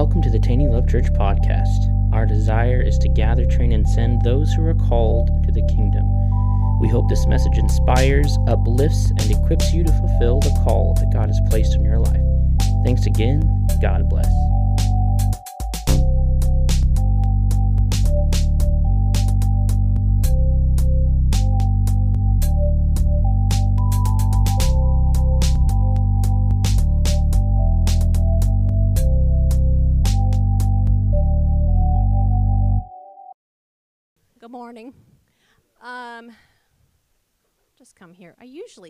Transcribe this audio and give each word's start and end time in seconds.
welcome 0.00 0.22
to 0.22 0.30
the 0.30 0.38
Taney 0.38 0.66
Love 0.66 0.88
Church 0.88 1.12
podcast. 1.12 2.14
Our 2.14 2.24
desire 2.24 2.80
is 2.80 2.96
to 3.00 3.08
gather, 3.10 3.44
train, 3.44 3.70
and 3.72 3.86
send 3.86 4.22
those 4.22 4.50
who 4.50 4.64
are 4.66 4.74
called 4.74 5.28
into 5.28 5.52
the 5.52 5.60
kingdom. 5.66 6.08
We 6.80 6.88
hope 6.88 7.06
this 7.10 7.26
message 7.26 7.58
inspires, 7.58 8.38
uplifts, 8.46 9.10
and 9.10 9.30
equips 9.30 9.74
you 9.74 9.84
to 9.84 9.92
fulfill 9.92 10.40
the 10.40 10.58
call 10.64 10.94
that 10.94 11.12
God 11.12 11.28
has 11.28 11.38
placed 11.50 11.74
in 11.74 11.84
your 11.84 11.98
life. 11.98 12.24
Thanks 12.82 13.04
again. 13.04 13.42
God 13.82 14.08
bless. 14.08 14.32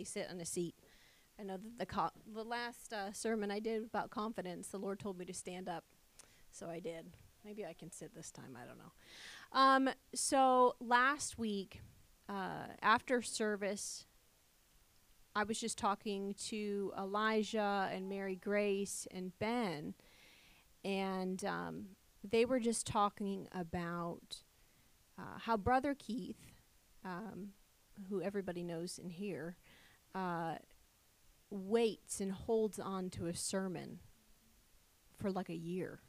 Sit 0.03 0.27
in 0.29 0.39
a 0.39 0.45
seat. 0.45 0.75
I 1.39 1.43
know 1.43 1.57
that 1.57 1.79
the 1.79 1.85
co- 1.85 2.11
the 2.33 2.43
last 2.43 2.93
uh, 2.93 3.11
sermon 3.13 3.51
I 3.51 3.59
did 3.59 3.83
about 3.83 4.09
confidence, 4.09 4.67
the 4.67 4.77
Lord 4.77 4.99
told 4.99 5.17
me 5.17 5.25
to 5.25 5.33
stand 5.33 5.67
up, 5.67 5.83
so 6.51 6.69
I 6.69 6.79
did. 6.79 7.07
Maybe 7.43 7.65
I 7.65 7.73
can 7.73 7.91
sit 7.91 8.13
this 8.15 8.31
time. 8.31 8.55
I 8.55 8.65
don't 8.65 8.77
know. 8.77 8.91
Um, 9.53 9.89
so 10.13 10.75
last 10.79 11.39
week, 11.39 11.81
uh, 12.29 12.67
after 12.81 13.21
service, 13.21 14.05
I 15.35 15.43
was 15.43 15.59
just 15.59 15.77
talking 15.77 16.35
to 16.47 16.93
Elijah 16.97 17.89
and 17.91 18.07
Mary 18.07 18.35
Grace 18.35 19.07
and 19.11 19.31
Ben, 19.39 19.95
and 20.83 21.43
um, 21.45 21.85
they 22.29 22.45
were 22.45 22.59
just 22.59 22.85
talking 22.85 23.47
about 23.51 24.43
uh, 25.17 25.39
how 25.39 25.57
Brother 25.57 25.95
Keith, 25.97 26.51
um, 27.03 27.49
who 28.09 28.21
everybody 28.21 28.63
knows 28.63 28.99
in 29.01 29.09
here, 29.09 29.57
uh, 30.13 30.55
waits 31.49 32.19
and 32.19 32.31
holds 32.31 32.79
on 32.79 33.09
to 33.11 33.27
a 33.27 33.35
sermon 33.35 33.99
for 35.17 35.31
like 35.31 35.49
a 35.49 35.55
year. 35.55 35.99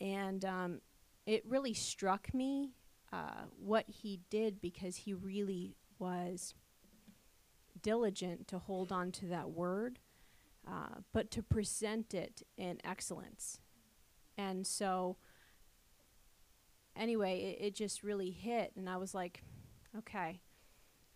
And 0.00 0.44
um, 0.44 0.80
it 1.26 1.44
really 1.46 1.74
struck 1.74 2.32
me 2.32 2.74
uh, 3.12 3.44
what 3.58 3.84
he 3.88 4.20
did 4.30 4.60
because 4.60 4.96
he 4.96 5.14
really 5.14 5.76
was 5.98 6.54
diligent 7.82 8.48
to 8.48 8.58
hold 8.58 8.92
on 8.92 9.10
to 9.12 9.26
that 9.26 9.50
word, 9.50 9.98
uh, 10.66 11.00
but 11.12 11.30
to 11.32 11.42
present 11.42 12.14
it 12.14 12.42
in 12.56 12.78
excellence. 12.84 13.60
And 14.36 14.66
so, 14.66 15.16
anyway, 16.94 17.56
it, 17.60 17.66
it 17.66 17.74
just 17.74 18.02
really 18.02 18.30
hit, 18.30 18.72
and 18.76 18.88
I 18.88 18.96
was 18.96 19.14
like, 19.14 19.42
okay, 19.96 20.40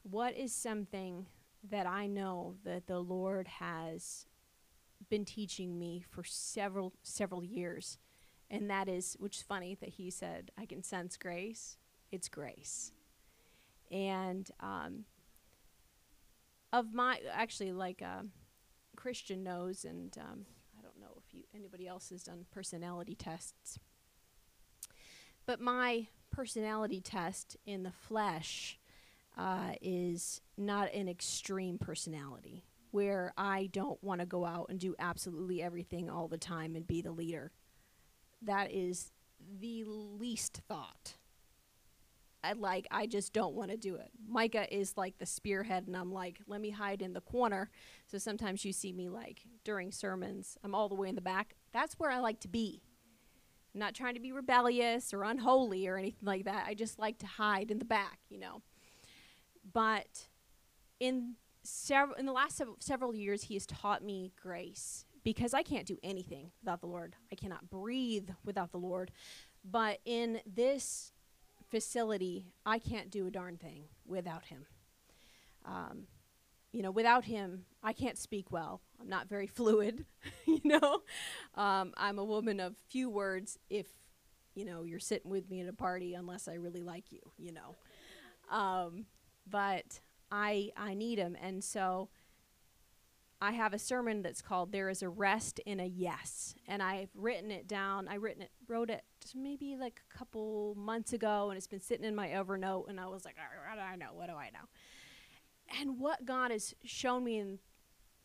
what 0.03 0.37
is 0.37 0.55
something 0.55 1.27
that 1.71 1.87
I 1.87 2.07
know 2.07 2.57
that 2.65 2.87
the 2.87 2.99
Lord 2.99 3.47
has 3.47 4.27
been 5.09 5.25
teaching 5.25 5.79
me 5.79 6.05
for 6.11 6.25
several 6.25 6.93
several 7.03 7.45
years, 7.45 7.99
and 8.51 8.69
that 8.71 8.89
is, 8.89 9.17
which 9.19 9.39
is 9.39 9.43
funny 9.43 9.77
that 9.81 9.91
He 9.91 10.11
said, 10.11 10.51
I 10.59 10.67
can 10.67 10.83
sense 10.83 11.17
grace. 11.17 11.77
It's 12.11 12.29
grace, 12.29 12.93
and 13.91 14.51
um, 14.61 15.05
of 16.73 16.93
my 16.93 17.21
actually 17.33 17.73
like 17.73 18.03
uh, 18.03 18.23
Christian 18.97 19.43
knows, 19.43 19.85
and 19.85 20.17
um, 20.19 20.47
I 20.79 20.83
don't 20.83 21.01
know 21.01 21.23
if 21.25 21.35
you 21.35 21.45
anybody 21.55 21.87
else 21.87 22.11
has 22.11 22.23
done 22.25 22.47
personality 22.51 23.15
tests. 23.15 23.79
But 25.45 25.61
my 25.61 26.07
personality 26.31 27.01
test 27.01 27.57
in 27.67 27.83
the 27.83 27.93
flesh 27.93 28.79
uh, 29.37 29.73
is 29.81 30.41
not 30.57 30.93
an 30.93 31.09
extreme 31.09 31.79
personality 31.79 32.65
where 32.91 33.33
I 33.37 33.71
don't 33.73 34.03
want 34.05 34.21
to 34.21 34.27
go 34.27 34.45
out 34.45 34.67
and 34.69 34.79
do 34.79 34.95
absolutely 34.99 35.63
everything 35.63 36.11
all 36.11 36.29
the 36.29 36.39
time 36.39 36.77
and 36.77 36.87
be 36.87 37.01
the 37.01 37.11
leader. 37.11 37.53
That 38.43 38.71
is 38.71 39.13
the 39.61 39.85
least 39.87 40.61
thought. 40.69 41.15
I 42.45 42.53
like 42.55 42.87
I 42.91 43.07
just 43.07 43.33
don't 43.33 43.55
want 43.55 43.71
to 43.71 43.77
do 43.77 43.95
it. 43.95 44.11
Micah 44.29 44.73
is 44.75 44.97
like 44.97 45.19
the 45.19 45.27
spearhead 45.27 45.87
and 45.87 45.97
I'm 45.97 46.13
like, 46.13 46.41
let 46.47 46.61
me 46.61 46.71
hide 46.71 47.01
in 47.01 47.13
the 47.13 47.21
corner. 47.21 47.71
So 48.07 48.19
sometimes 48.19 48.65
you 48.65 48.73
see 48.73 48.93
me 48.93 49.09
like 49.09 49.43
during 49.65 49.93
sermons, 49.93 50.59
I'm 50.65 50.75
all 50.75 50.89
the 50.89 50.95
way 50.95 51.09
in 51.09 51.15
the 51.15 51.21
back. 51.21 51.55
That's 51.73 51.95
where 51.95 52.11
I 52.11 52.19
like 52.19 52.41
to 52.41 52.49
be. 52.49 52.83
I'm 53.75 53.81
not 53.81 53.95
trying 53.95 54.15
to 54.15 54.21
be 54.21 54.33
rebellious 54.33 55.15
or 55.15 55.23
unholy 55.23 55.87
or 55.87 55.97
anything 55.97 56.27
like 56.27 56.45
that. 56.45 56.67
I 56.67 56.75
just 56.75 56.99
like 56.99 57.19
to 57.19 57.27
hide 57.27 57.71
in 57.71 57.79
the 57.79 57.85
back, 57.85 58.19
you 58.29 58.39
know. 58.39 58.61
But 59.71 60.29
in 61.01 61.35
several 61.63 62.17
in 62.17 62.27
the 62.27 62.33
last 62.33 62.57
sev- 62.57 62.77
several 62.81 63.15
years, 63.15 63.45
he 63.45 63.55
has 63.55 63.67
taught 63.67 64.03
me 64.05 64.33
grace 64.41 65.05
because 65.25 65.55
I 65.55 65.63
can't 65.63 65.87
do 65.87 65.99
anything 66.03 66.51
without 66.63 66.81
the 66.81 66.87
Lord. 66.87 67.17
I 67.31 67.37
cannot 67.37 67.71
breathe 67.71 68.31
without 68.45 68.73
the 68.73 68.79
Lord. 68.79 69.13
But 69.65 70.01
in 70.05 70.41
this 70.45 71.13
facility, 71.71 72.47
I 72.67 72.79
can't 72.79 73.11
do 73.11 73.27
a 73.27 73.31
darn 73.31 73.57
thing 73.57 73.85
without 74.05 74.47
him. 74.47 74.67
Um, 75.65 76.07
you 76.73 76.83
know, 76.83 76.91
without 76.91 77.25
him, 77.25 77.67
I 77.83 77.93
can't 77.93 78.19
speak 78.19 78.51
well. 78.51 78.81
I'm 79.01 79.09
not 79.09 79.29
very 79.29 79.47
fluid, 79.59 80.05
you 80.47 80.61
know. 80.65 81.03
Um, 81.55 81.93
I'm 81.97 82.19
a 82.19 82.25
woman 82.25 82.61
of 82.61 82.77
few 82.89 83.09
words 83.09 83.59
if, 83.71 83.87
you 84.55 84.65
know, 84.65 84.83
you're 84.83 84.99
sitting 84.99 85.31
with 85.31 85.49
me 85.49 85.61
at 85.61 85.69
a 85.69 85.73
party 85.73 86.15
unless 86.15 86.49
I 86.49 86.55
really 86.55 86.83
like 86.83 87.13
you, 87.13 87.21
you 87.39 87.53
know. 87.53 87.77
Um, 88.51 89.07
but 89.49 90.01
I 90.31 90.71
I 90.77 90.95
need 90.95 91.19
him 91.19 91.37
and 91.41 91.63
so 91.63 92.09
I 93.41 93.51
have 93.53 93.75
a 93.75 93.79
sermon 93.79 94.23
that's 94.23 94.41
called 94.41 94.71
"There 94.71 94.89
Is 94.89 95.03
a 95.03 95.09
Rest 95.09 95.59
in 95.67 95.81
a 95.81 95.85
Yes," 95.85 96.55
and 96.69 96.81
I've 96.81 97.11
written 97.13 97.51
it 97.51 97.67
down. 97.67 98.07
I 98.07 98.15
written 98.15 98.43
it, 98.43 98.53
wrote 98.69 98.89
it 98.89 99.03
maybe 99.35 99.77
like 99.77 100.01
a 100.09 100.17
couple 100.17 100.77
months 100.77 101.13
ago, 101.13 101.51
and 101.51 101.59
it's 101.59 101.67
been 101.67 101.81
sitting 101.81 102.05
in 102.05 102.15
my 102.15 102.29
Evernote. 102.29 102.89
And 102.89 103.01
I 103.01 103.07
was 103.07 103.25
like, 103.25 103.37
"What 103.37 103.75
do 103.75 103.81
I 103.81 103.97
know? 103.97 104.15
What 104.15 104.29
do 104.29 104.35
I 104.35 104.51
know?" 104.51 104.69
And 105.81 105.99
what 105.99 106.25
God 106.25 106.53
has 106.53 106.73
shown 106.85 107.25
me 107.25 107.39
in 107.39 107.59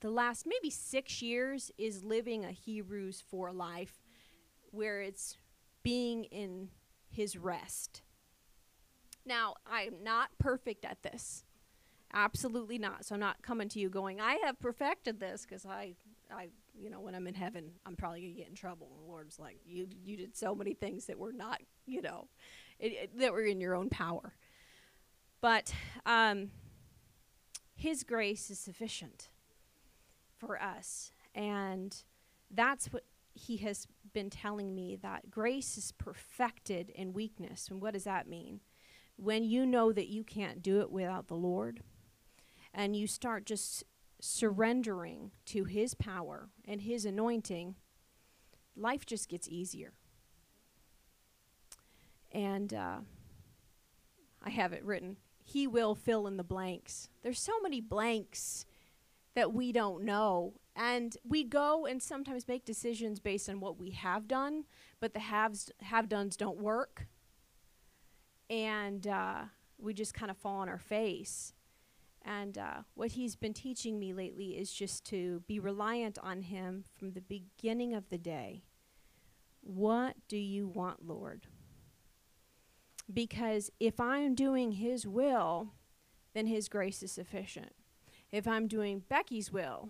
the 0.02 0.12
last 0.12 0.46
maybe 0.46 0.70
six 0.70 1.22
years 1.24 1.72
is 1.80 2.04
living 2.04 2.46
a 2.46 2.52
Hebrews 2.52 3.22
4 3.22 3.52
life 3.52 4.04
where 4.70 5.02
it's 5.02 5.38
being 5.82 6.26
in 6.26 6.70
his 7.10 7.38
rest. 7.38 8.04
Now, 9.28 9.56
I'm 9.70 10.04
not 10.04 10.30
perfect 10.40 10.86
at 10.86 11.04
this. 11.04 11.44
Absolutely 12.14 12.78
not. 12.78 13.06
So 13.06 13.16
I'm 13.16 13.20
not 13.20 13.42
coming 13.42 13.68
to 13.70 13.80
you 13.80 13.90
going, 13.90 14.22
I 14.22 14.40
have 14.46 14.60
perfected 14.60 15.20
this 15.20 15.46
because 15.46 15.66
I, 15.66 15.96
I, 16.32 16.48
you 16.80 16.90
know, 16.90 17.02
when 17.02 17.14
I'm 17.14 17.28
in 17.28 17.34
heaven, 17.34 17.72
I'm 17.86 17.98
probably 17.98 18.22
going 18.22 18.34
to 18.34 18.40
get 18.40 18.48
in 18.50 18.56
trouble. 18.56 18.88
And 18.96 19.06
the 19.06 19.12
Lord's 19.12 19.38
like, 19.38 19.60
you, 19.66 19.88
you 20.04 20.16
did 20.16 20.38
so 20.38 20.56
many 20.56 20.74
things 20.74 21.06
that 21.08 21.20
were 21.20 21.34
not, 21.34 21.60
you 21.86 22.02
know, 22.02 22.28
it, 22.80 22.94
it, 22.94 23.20
that 23.20 23.34
were 23.34 23.44
in 23.44 23.60
your 23.60 23.76
own 23.76 23.90
power. 23.90 24.34
But 25.42 25.74
um, 26.06 26.52
his 27.76 28.04
grace 28.04 28.50
is 28.50 28.60
sufficient 28.60 29.28
for 30.38 30.62
us. 30.62 31.12
And 31.36 31.96
that's 32.50 32.94
what 32.94 33.04
he 33.34 33.58
has 33.58 33.88
been 34.14 34.30
telling 34.30 34.74
me 34.74 34.96
that 35.02 35.30
grace 35.30 35.78
is 35.78 35.92
perfected 35.92 36.90
in 36.90 37.14
weakness. 37.14 37.68
And 37.70 37.82
what 37.82 37.94
does 37.94 38.06
that 38.06 38.28
mean? 38.28 38.62
When 39.18 39.44
you 39.44 39.66
know 39.66 39.92
that 39.92 40.08
you 40.08 40.24
can't 40.24 40.62
do 40.62 40.80
it 40.80 40.92
without 40.92 41.28
the 41.28 41.36
Lord, 41.36 41.82
and 42.74 42.96
you 42.96 43.08
start 43.08 43.46
just 43.46 43.84
surrendering 44.22 45.32
to 45.46 45.66
his 45.66 45.94
power 45.94 46.50
and 46.66 46.82
his 46.82 47.06
anointing, 47.06 47.76
life 48.76 49.06
just 49.06 49.28
gets 49.28 49.50
easier. 49.50 49.94
And 52.32 52.74
uh, 52.74 52.98
I 54.44 54.50
have 54.50 54.74
it 54.74 54.86
written 54.86 55.18
he 55.48 55.66
will 55.66 55.96
fill 55.96 56.28
in 56.28 56.36
the 56.36 56.44
blanks. 56.44 57.08
There's 57.24 57.40
so 57.40 57.58
many 57.62 57.80
blanks 57.80 58.66
that 59.34 59.54
we 59.54 59.72
don't 59.72 60.04
know. 60.04 60.56
And 60.76 61.16
we 61.24 61.46
go 61.46 61.86
and 61.86 62.04
sometimes 62.04 62.50
make 62.50 62.66
decisions 62.66 63.22
based 63.22 63.50
on 63.50 63.62
what 63.62 63.80
we 63.80 63.92
have 63.92 64.28
done, 64.28 64.66
but 65.00 65.14
the 65.14 65.22
haves 65.22 65.72
have 65.82 66.10
dones 66.10 66.36
don't 66.36 66.60
work. 66.60 67.08
And 68.50 69.06
uh, 69.08 69.44
we 69.78 69.94
just 69.94 70.14
kind 70.14 70.32
of 70.32 70.38
fall 70.38 70.60
on 70.60 70.70
our 70.70 70.80
face. 70.80 71.54
And 72.24 72.58
uh, 72.58 72.82
what 72.96 73.12
he's 73.12 73.36
been 73.36 73.54
teaching 73.54 74.00
me 74.00 74.14
lately 74.14 74.58
is 74.58 74.72
just 74.72 75.06
to 75.06 75.44
be 75.48 75.60
reliant 75.60 76.18
on 76.22 76.42
him 76.42 76.84
from 76.98 77.12
the 77.12 77.22
beginning 77.22 77.94
of 77.94 78.10
the 78.10 78.18
day. 78.18 78.64
What 79.62 80.16
do 80.28 80.38
you 80.38 80.68
want, 80.68 81.06
Lord? 81.06 81.48
Because 83.14 83.70
if 83.80 84.00
I'm 84.00 84.36
doing 84.36 84.74
His 84.74 85.08
will, 85.08 85.74
then 86.34 86.48
His 86.48 86.70
grace 86.70 87.02
is 87.04 87.12
sufficient. 87.12 87.74
If 88.32 88.48
I'm 88.48 88.68
doing 88.68 89.04
Becky's 89.08 89.52
will, 89.52 89.90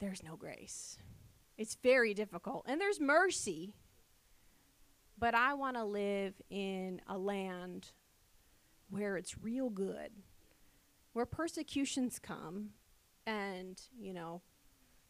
there's 0.00 0.22
no 0.22 0.36
grace. 0.36 0.98
It's 1.58 1.76
very 1.82 2.14
difficult. 2.14 2.64
And 2.66 2.80
there's 2.80 3.00
mercy. 3.00 3.74
But 5.18 5.34
I 5.34 5.54
want 5.54 5.76
to 5.76 5.84
live 5.84 6.34
in 6.50 7.00
a 7.06 7.16
land 7.16 7.92
where 8.90 9.16
it's 9.16 9.38
real 9.38 9.70
good, 9.70 10.10
where 11.12 11.26
persecutions 11.26 12.18
come 12.18 12.70
and, 13.26 13.80
you 13.98 14.12
know, 14.12 14.42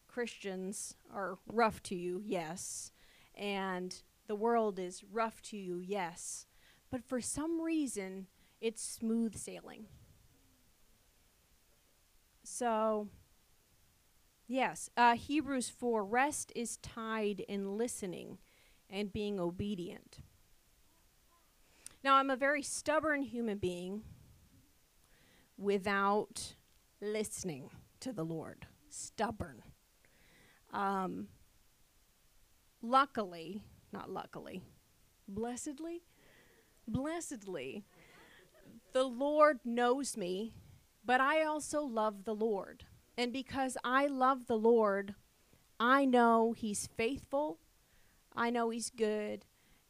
Christians 0.07 0.95
are 1.13 1.37
rough 1.45 1.83
to 1.83 1.95
you, 1.95 2.21
yes, 2.23 2.91
and 3.35 4.01
the 4.27 4.35
world 4.35 4.79
is 4.79 5.03
rough 5.03 5.41
to 5.43 5.57
you, 5.57 5.79
yes, 5.79 6.47
but 6.89 7.03
for 7.03 7.21
some 7.21 7.61
reason, 7.61 8.27
it's 8.59 8.81
smooth 8.81 9.35
sailing. 9.35 9.85
So, 12.43 13.09
yes, 14.47 14.89
uh, 14.97 15.15
Hebrews 15.15 15.69
4 15.69 16.03
rest 16.03 16.51
is 16.55 16.77
tied 16.77 17.41
in 17.41 17.77
listening 17.77 18.39
and 18.89 19.11
being 19.11 19.39
obedient. 19.39 20.19
Now, 22.03 22.15
I'm 22.15 22.29
a 22.29 22.35
very 22.35 22.61
stubborn 22.61 23.23
human 23.23 23.57
being 23.57 24.03
without 25.57 26.55
listening 27.01 27.69
to 27.99 28.13
the 28.13 28.23
Lord. 28.23 28.65
Stubborn. 28.89 29.61
Um, 30.71 31.27
luckily, 32.81 33.63
not 33.91 34.09
luckily, 34.09 34.63
blessedly, 35.27 36.03
blessedly, 36.87 37.83
the 38.93 39.03
Lord 39.03 39.59
knows 39.65 40.15
me, 40.15 40.53
but 41.03 41.21
I 41.21 41.43
also 41.43 41.81
love 41.81 42.25
the 42.25 42.35
Lord. 42.35 42.85
And 43.17 43.33
because 43.33 43.77
I 43.83 44.07
love 44.07 44.47
the 44.47 44.57
Lord, 44.57 45.15
I 45.79 46.05
know 46.05 46.53
He's 46.53 46.87
faithful, 46.95 47.59
I 48.37 48.49
know 48.49 48.69
He's 48.69 48.89
good, 48.89 49.45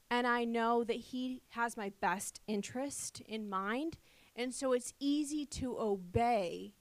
and 0.10 0.26
I 0.26 0.46
know 0.46 0.84
that 0.84 0.96
He 0.98 1.42
has 1.50 1.78
my 1.78 1.92
best 2.02 2.42
interest 2.48 3.22
in 3.28 3.50
mind. 3.50 3.98
And 4.36 4.54
so 4.54 4.72
it's 4.72 4.94
easy 5.00 5.46
to 5.48 5.80
obey 5.80 6.74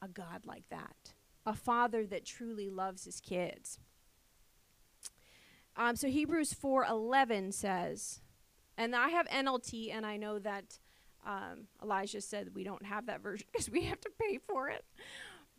a 0.00 0.08
God 0.08 0.46
like 0.46 0.68
that 0.70 1.14
a 1.44 1.54
father 1.54 2.06
that 2.06 2.24
truly 2.24 2.70
loves 2.70 3.04
his 3.04 3.20
kids. 3.20 3.80
Um, 5.76 5.96
so 5.96 6.08
Hebrews 6.08 6.54
4:11 6.54 7.52
says, 7.52 8.20
and 8.76 8.94
I 8.94 9.08
have 9.08 9.28
NLT, 9.28 9.92
and 9.92 10.06
I 10.06 10.16
know 10.16 10.38
that 10.38 10.78
um, 11.26 11.68
Elijah 11.82 12.20
said 12.20 12.54
we 12.54 12.64
don't 12.64 12.84
have 12.84 13.06
that 13.06 13.22
version 13.22 13.46
because 13.52 13.70
we 13.70 13.84
have 13.84 14.00
to 14.00 14.10
pay 14.20 14.38
for 14.38 14.68
it. 14.68 14.84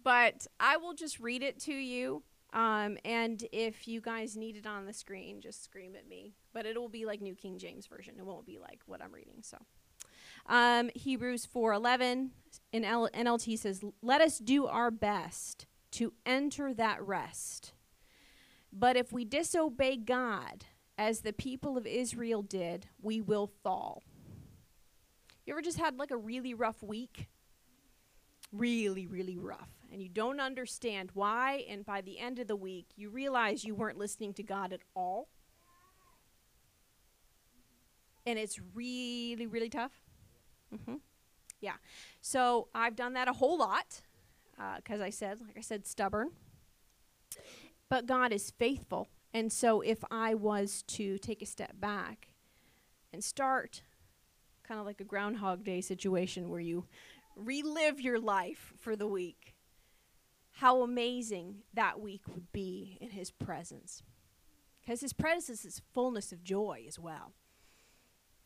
But 0.04 0.48
I 0.60 0.78
will 0.78 0.94
just 0.94 1.20
read 1.20 1.44
it 1.44 1.60
to 1.62 1.74
you. 1.74 2.24
Um, 2.54 2.98
and 3.04 3.44
if 3.52 3.88
you 3.88 4.00
guys 4.00 4.38
need 4.38 4.56
it 4.56 4.66
on 4.66 4.86
the 4.86 4.94
screen, 4.94 5.42
just 5.42 5.64
scream 5.64 5.96
at 5.96 6.08
me. 6.08 6.36
But 6.54 6.66
it 6.66 6.80
will 6.80 6.90
be 6.90 7.06
like 7.06 7.20
New 7.20 7.36
King 7.36 7.58
James 7.58 7.88
Version. 7.88 8.16
It 8.18 8.26
won't 8.26 8.46
be 8.46 8.60
like 8.60 8.82
what 8.86 9.02
I'm 9.02 9.12
reading. 9.12 9.42
So 9.42 9.58
um, 10.46 10.90
Hebrews 10.94 11.48
4:11 11.54 12.30
in 12.72 12.86
L- 12.86 13.10
NLT 13.14 13.58
says, 13.58 13.84
"Let 14.02 14.22
us 14.22 14.38
do 14.38 14.68
our 14.68 14.92
best 14.92 15.66
to 15.94 16.14
enter 16.26 16.74
that 16.74 17.02
rest. 17.02 17.74
But 18.72 18.98
if 18.98 19.14
we 19.14 19.26
disobey 19.26 19.98
God, 19.98 20.66
as 20.98 21.22
the 21.22 21.34
people 21.34 21.78
of 21.78 21.86
Israel 21.86 22.42
did, 22.42 22.88
we 23.02 23.22
will 23.22 23.48
fall. 23.48 24.04
You 25.46 25.54
ever 25.54 25.62
just 25.62 25.78
had 25.78 25.98
like 25.98 26.12
a 26.12 26.18
really 26.18 26.54
rough 26.54 26.82
week? 26.82 27.30
Really, 28.52 29.06
really 29.08 29.38
rough. 29.38 29.70
And 29.94 30.02
you 30.02 30.10
don't 30.10 30.40
understand 30.40 31.12
why. 31.14 31.66
And 31.70 31.86
by 31.86 32.02
the 32.02 32.18
end 32.18 32.40
of 32.40 32.48
the 32.48 32.56
week, 32.56 32.88
you 32.96 33.12
realize 33.12 33.64
you 33.64 33.76
weren't 33.76 34.00
listening 34.00 34.34
to 34.34 34.44
God 34.44 34.74
at 34.74 34.80
all. 34.96 35.30
And 38.26 38.40
it's 38.40 38.60
really, 38.74 39.46
really 39.46 39.70
tough. 39.70 39.92
Mm-hmm. 40.74 40.96
Yeah. 41.62 41.76
So 42.22 42.70
I've 42.74 42.96
done 42.96 43.14
that 43.14 43.28
a 43.28 43.34
whole 43.34 43.60
lot 43.60 44.02
because 44.78 45.00
uh, 45.00 45.04
I 45.04 45.12
said, 45.12 45.40
like 45.42 45.58
I 45.60 45.62
said, 45.62 45.86
stubborn. 45.86 46.32
But 47.88 48.08
God 48.08 48.34
is 48.34 48.50
faithful. 48.50 49.10
And 49.32 49.54
so 49.54 49.82
if 49.82 50.04
I 50.10 50.34
was 50.34 50.84
to 50.88 51.20
take 51.20 51.44
a 51.44 51.46
step 51.46 51.80
back 51.80 52.30
and 53.12 53.24
start 53.24 53.84
kind 54.68 54.80
of 54.80 54.88
like 54.88 55.02
a 55.02 55.04
Groundhog 55.06 55.64
Day 55.64 55.82
situation 55.82 56.50
where 56.50 56.60
you 56.60 56.86
relive 57.36 58.02
your 58.02 58.20
life 58.20 58.74
for 58.80 58.96
the 58.96 59.08
week, 59.08 59.53
how 60.54 60.82
amazing 60.82 61.58
that 61.74 62.00
week 62.00 62.22
would 62.28 62.52
be 62.52 62.98
in 63.02 63.12
His 63.12 63.32
presence. 63.32 64.04
Because 64.82 65.02
His 65.02 65.14
presence 65.14 65.66
is 65.66 65.82
fullness 65.94 66.32
of 66.32 66.44
joy 66.44 66.86
as 66.88 67.00
well. 67.00 67.34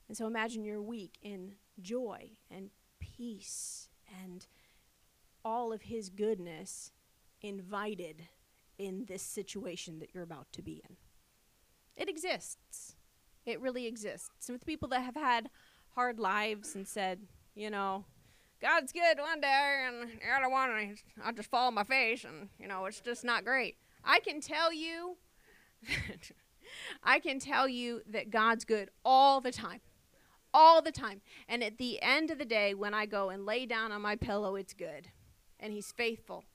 And 0.07 0.15
so 0.15 0.25
imagine 0.25 0.63
your 0.63 0.81
week 0.81 1.17
in 1.21 1.55
joy 1.81 2.31
and 2.49 2.69
peace 2.99 3.89
and 4.23 4.45
all 5.43 5.73
of 5.73 5.83
his 5.83 6.09
goodness 6.09 6.91
invited 7.41 8.27
in 8.77 9.05
this 9.07 9.21
situation 9.21 9.99
that 9.99 10.09
you're 10.13 10.23
about 10.23 10.51
to 10.53 10.61
be 10.61 10.81
in. 10.87 10.95
It 11.95 12.09
exists. 12.09 12.95
It 13.45 13.61
really 13.61 13.87
exists. 13.87 14.49
With 14.49 14.65
people 14.65 14.89
that 14.89 15.01
have 15.01 15.15
had 15.15 15.49
hard 15.95 16.19
lives 16.19 16.75
and 16.75 16.87
said, 16.87 17.21
you 17.55 17.69
know, 17.69 18.05
God's 18.61 18.91
good 18.91 19.19
one 19.19 19.41
day 19.41 19.85
and 19.87 20.09
the 20.09 20.35
other 20.35 20.49
one 20.49 20.95
I'll 21.23 21.33
just 21.33 21.49
fall 21.49 21.67
on 21.67 21.75
my 21.75 21.83
face 21.83 22.23
and, 22.23 22.49
you 22.59 22.67
know, 22.67 22.85
it's 22.85 23.01
just 23.01 23.23
not 23.23 23.45
great. 23.45 23.77
I 24.03 24.19
can 24.19 24.41
tell 24.41 24.73
you 24.73 25.17
I 27.03 27.19
can 27.19 27.39
tell 27.39 27.67
you 27.67 28.01
that 28.09 28.29
God's 28.29 28.65
good 28.65 28.89
all 29.05 29.41
the 29.41 29.51
time. 29.51 29.81
All 30.53 30.81
the 30.81 30.91
time. 30.91 31.21
And 31.47 31.63
at 31.63 31.77
the 31.77 32.01
end 32.01 32.31
of 32.31 32.39
the 32.39 32.45
day, 32.45 32.73
when 32.73 32.93
I 32.93 33.05
go 33.05 33.29
and 33.29 33.45
lay 33.45 33.65
down 33.65 33.91
on 33.91 34.01
my 34.01 34.15
pillow, 34.15 34.55
it's 34.55 34.73
good 34.73 35.09
and 35.59 35.73
He's 35.73 35.91
faithful. 35.91 36.45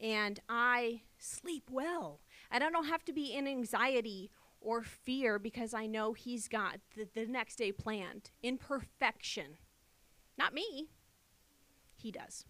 And 0.00 0.40
I 0.48 1.02
sleep 1.18 1.64
well. 1.70 2.20
And 2.50 2.62
I 2.62 2.70
don't 2.70 2.86
have 2.86 3.04
to 3.06 3.12
be 3.12 3.34
in 3.34 3.46
anxiety 3.46 4.30
or 4.60 4.82
fear 4.82 5.38
because 5.38 5.74
I 5.74 5.86
know 5.86 6.12
He's 6.12 6.48
got 6.48 6.78
the, 6.96 7.08
the 7.14 7.26
next 7.26 7.56
day 7.56 7.72
planned 7.72 8.30
in 8.42 8.58
perfection. 8.58 9.58
Not 10.36 10.54
me, 10.54 10.88
He 11.98 12.10
does. 12.10 12.44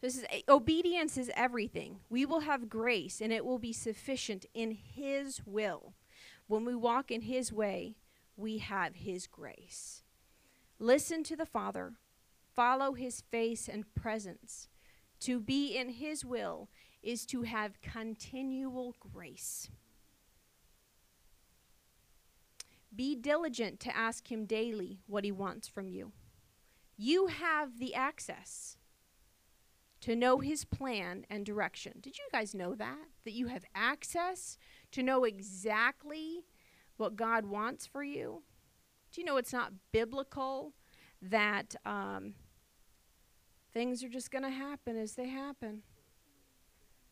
This 0.00 0.16
is 0.16 0.24
eh, 0.30 0.40
obedience 0.48 1.16
is 1.16 1.30
everything. 1.34 2.00
We 2.10 2.26
will 2.26 2.40
have 2.40 2.68
grace 2.68 3.20
and 3.20 3.32
it 3.32 3.44
will 3.44 3.58
be 3.58 3.72
sufficient 3.72 4.44
in 4.52 4.72
his 4.72 5.40
will. 5.46 5.94
When 6.48 6.64
we 6.64 6.74
walk 6.74 7.10
in 7.10 7.22
his 7.22 7.52
way, 7.52 7.96
we 8.36 8.58
have 8.58 8.96
his 8.96 9.26
grace. 9.26 10.02
Listen 10.78 11.22
to 11.24 11.36
the 11.36 11.46
Father, 11.46 11.94
follow 12.54 12.92
his 12.92 13.22
face 13.30 13.68
and 13.68 13.94
presence. 13.94 14.68
To 15.20 15.40
be 15.40 15.76
in 15.76 15.88
his 15.88 16.24
will 16.24 16.68
is 17.02 17.24
to 17.26 17.42
have 17.42 17.80
continual 17.80 18.96
grace. 18.98 19.70
Be 22.94 23.14
diligent 23.14 23.80
to 23.80 23.96
ask 23.96 24.30
him 24.30 24.44
daily 24.44 24.98
what 25.06 25.24
he 25.24 25.32
wants 25.32 25.68
from 25.68 25.88
you. 25.88 26.12
You 26.96 27.28
have 27.28 27.78
the 27.78 27.94
access 27.94 28.76
to 30.00 30.16
know 30.16 30.38
his 30.38 30.64
plan 30.64 31.24
and 31.30 31.46
direction. 31.46 31.94
Did 32.00 32.18
you 32.18 32.24
guys 32.32 32.54
know 32.54 32.74
that? 32.74 33.06
That 33.24 33.32
you 33.32 33.46
have 33.46 33.64
access 33.74 34.58
to 34.92 35.02
know 35.02 35.24
exactly 35.24 36.44
what 36.96 37.16
God 37.16 37.46
wants 37.46 37.86
for 37.86 38.02
you? 38.02 38.42
Do 39.12 39.20
you 39.20 39.24
know 39.24 39.36
it's 39.36 39.52
not 39.52 39.72
biblical 39.92 40.72
that 41.22 41.76
um, 41.86 42.34
things 43.72 44.02
are 44.02 44.08
just 44.08 44.30
going 44.30 44.42
to 44.42 44.50
happen 44.50 44.96
as 44.96 45.14
they 45.14 45.28
happen. 45.28 45.82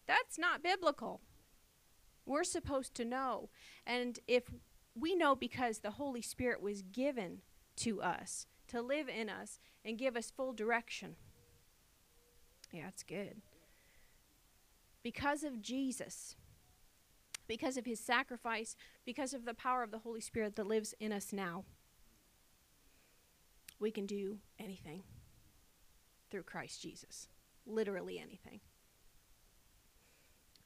That's 0.07 0.39
not 0.39 0.63
biblical. 0.63 1.21
We're 2.27 2.45
supposed 2.45 2.95
to 2.97 3.05
know. 3.05 3.49
And 3.87 4.19
if 4.27 4.45
we 4.95 5.15
know 5.15 5.35
because 5.35 5.79
the 5.79 5.93
Holy 5.93 6.23
Spirit 6.23 6.61
was 6.61 6.83
given 6.83 7.39
to 7.77 8.03
us 8.03 8.47
to 8.69 8.83
live 8.83 9.09
in 9.09 9.29
us 9.29 9.59
and 9.85 9.99
give 9.99 10.17
us 10.17 10.31
full 10.31 10.53
direction. 10.53 11.17
Yeah, 12.73 12.89
it's 12.89 13.03
good. 13.03 13.43
Because 15.03 15.43
of 15.43 15.63
Jesus, 15.63 16.37
because 17.49 17.77
of 17.77 17.87
his 17.87 17.99
sacrifice, 17.99 18.77
because 19.05 19.35
of 19.35 19.45
the 19.45 19.55
power 19.55 19.83
of 19.83 19.91
the 19.91 19.99
Holy 19.99 20.21
Spirit 20.21 20.57
that 20.57 20.67
lives 20.67 20.95
in 21.01 21.13
us 21.13 21.33
now 21.33 21.65
we 23.81 23.91
can 23.91 24.07
do 24.07 24.39
anything 24.59 25.03
through 26.31 26.43
Christ 26.45 26.81
Jesus. 26.83 27.29
Literally 27.67 28.19
anything. 28.19 28.61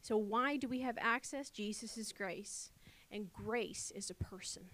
So, 0.03 0.17
why 0.19 0.57
do 0.57 0.69
we 0.69 0.81
have 0.81 0.99
access? 1.01 1.49
Jesus 1.49 1.97
is 1.97 2.13
grace, 2.13 2.73
and 3.11 3.33
grace 3.33 3.91
is 3.95 4.11
a 4.11 4.15
person. 4.15 4.65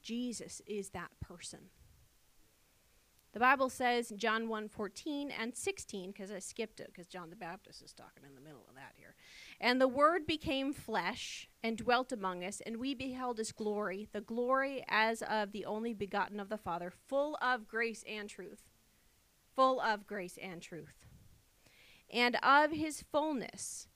Jesus 0.00 0.62
is 0.66 0.90
that 0.90 1.10
person. 1.20 1.68
The 3.36 3.40
Bible 3.40 3.68
says 3.68 4.14
John 4.16 4.48
1 4.48 4.70
14 4.70 5.30
and 5.30 5.54
16, 5.54 6.10
because 6.10 6.30
I 6.30 6.38
skipped 6.38 6.80
it 6.80 6.86
because 6.86 7.06
John 7.06 7.28
the 7.28 7.36
Baptist 7.36 7.82
is 7.82 7.92
talking 7.92 8.24
in 8.26 8.34
the 8.34 8.40
middle 8.40 8.64
of 8.66 8.76
that 8.76 8.94
here. 8.94 9.14
And 9.60 9.78
the 9.78 9.86
Word 9.86 10.26
became 10.26 10.72
flesh 10.72 11.46
and 11.62 11.76
dwelt 11.76 12.12
among 12.12 12.42
us, 12.42 12.62
and 12.64 12.78
we 12.78 12.94
beheld 12.94 13.36
his 13.36 13.52
glory, 13.52 14.08
the 14.10 14.22
glory 14.22 14.86
as 14.88 15.20
of 15.20 15.52
the 15.52 15.66
only 15.66 15.92
begotten 15.92 16.40
of 16.40 16.48
the 16.48 16.56
Father, 16.56 16.90
full 16.90 17.36
of 17.42 17.68
grace 17.68 18.02
and 18.08 18.30
truth. 18.30 18.70
Full 19.54 19.82
of 19.82 20.06
grace 20.06 20.38
and 20.40 20.62
truth. 20.62 21.04
And 22.10 22.38
of 22.42 22.70
his 22.70 23.04
fullness 23.12 23.86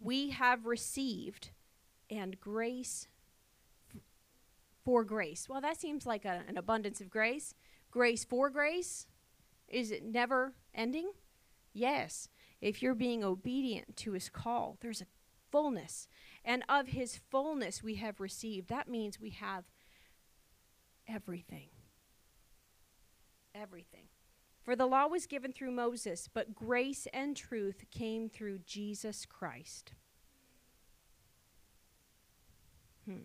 we 0.00 0.30
have 0.30 0.64
received, 0.64 1.50
and 2.08 2.40
grace 2.40 3.06
for 4.82 5.04
grace. 5.04 5.46
Well, 5.46 5.60
that 5.60 5.78
seems 5.78 6.06
like 6.06 6.24
a, 6.24 6.40
an 6.48 6.56
abundance 6.56 7.02
of 7.02 7.10
grace 7.10 7.52
grace 7.90 8.24
for 8.24 8.50
grace? 8.50 9.06
Is 9.68 9.90
it 9.90 10.04
never 10.04 10.54
ending? 10.74 11.10
Yes. 11.72 12.28
If 12.60 12.82
you're 12.82 12.94
being 12.94 13.22
obedient 13.22 13.96
to 13.98 14.12
his 14.12 14.28
call, 14.28 14.78
there's 14.80 15.00
a 15.00 15.06
fullness. 15.50 16.08
And 16.44 16.64
of 16.68 16.88
his 16.88 17.18
fullness 17.30 17.82
we 17.82 17.96
have 17.96 18.20
received. 18.20 18.68
That 18.68 18.88
means 18.88 19.20
we 19.20 19.30
have 19.30 19.64
everything. 21.06 21.68
Everything. 23.54 24.08
For 24.62 24.76
the 24.76 24.86
law 24.86 25.06
was 25.06 25.26
given 25.26 25.52
through 25.52 25.70
Moses, 25.70 26.28
but 26.32 26.54
grace 26.54 27.06
and 27.12 27.36
truth 27.36 27.84
came 27.90 28.28
through 28.28 28.58
Jesus 28.66 29.24
Christ. 29.24 29.92
Hmm. 33.06 33.24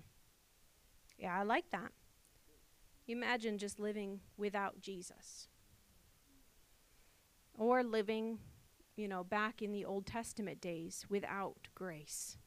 Yeah, 1.17 1.37
I 1.37 1.43
like 1.43 1.69
that. 1.71 1.91
Imagine 3.07 3.57
just 3.57 3.79
living 3.79 4.21
without 4.37 4.79
Jesus. 4.79 5.47
Or 7.57 7.83
living, 7.83 8.39
you 8.95 9.07
know, 9.07 9.23
back 9.23 9.61
in 9.61 9.71
the 9.71 9.85
Old 9.85 10.05
Testament 10.05 10.61
days 10.61 11.05
without 11.09 11.67
grace. 11.75 12.37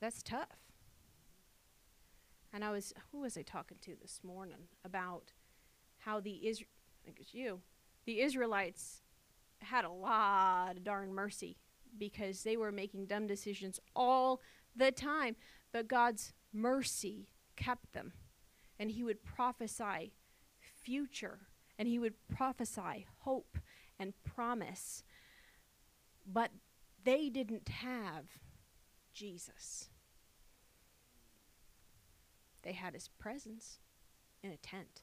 That's 0.00 0.22
tough. 0.22 0.48
And 2.52 2.64
I 2.64 2.70
was, 2.72 2.92
who 3.12 3.20
was 3.20 3.36
I 3.36 3.42
talking 3.42 3.78
to 3.82 3.94
this 4.00 4.20
morning 4.24 4.68
about 4.84 5.32
how 5.98 6.20
the 6.20 6.48
Israel, 6.48 6.68
I 7.02 7.04
think 7.04 7.20
it's 7.20 7.34
you, 7.34 7.60
the 8.06 8.20
Israelites 8.20 9.02
had 9.60 9.84
a 9.84 9.90
lot 9.90 10.76
of 10.76 10.84
darn 10.84 11.12
mercy 11.12 11.56
because 11.98 12.42
they 12.42 12.56
were 12.56 12.72
making 12.72 13.06
dumb 13.06 13.26
decisions 13.26 13.78
all 13.94 14.40
the 14.74 14.90
time. 14.90 15.36
But 15.72 15.86
God's 15.86 16.32
mercy 16.52 17.28
kept 17.60 17.92
them. 17.92 18.12
And 18.78 18.90
he 18.90 19.04
would 19.04 19.22
prophesy 19.22 20.12
future, 20.58 21.38
and 21.78 21.86
he 21.86 21.98
would 21.98 22.14
prophesy 22.34 23.06
hope 23.20 23.58
and 23.98 24.14
promise. 24.24 25.04
But 26.26 26.50
they 27.04 27.28
didn't 27.28 27.68
have 27.68 28.24
Jesus. 29.12 29.90
They 32.62 32.72
had 32.72 32.94
his 32.94 33.08
presence 33.08 33.78
in 34.42 34.50
a 34.50 34.56
tent. 34.56 35.02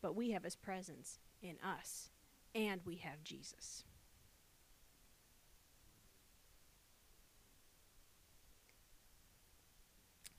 But 0.00 0.14
we 0.14 0.30
have 0.30 0.44
his 0.44 0.56
presence 0.56 1.18
in 1.42 1.56
us, 1.64 2.10
and 2.54 2.80
we 2.84 2.96
have 2.96 3.24
Jesus. 3.24 3.84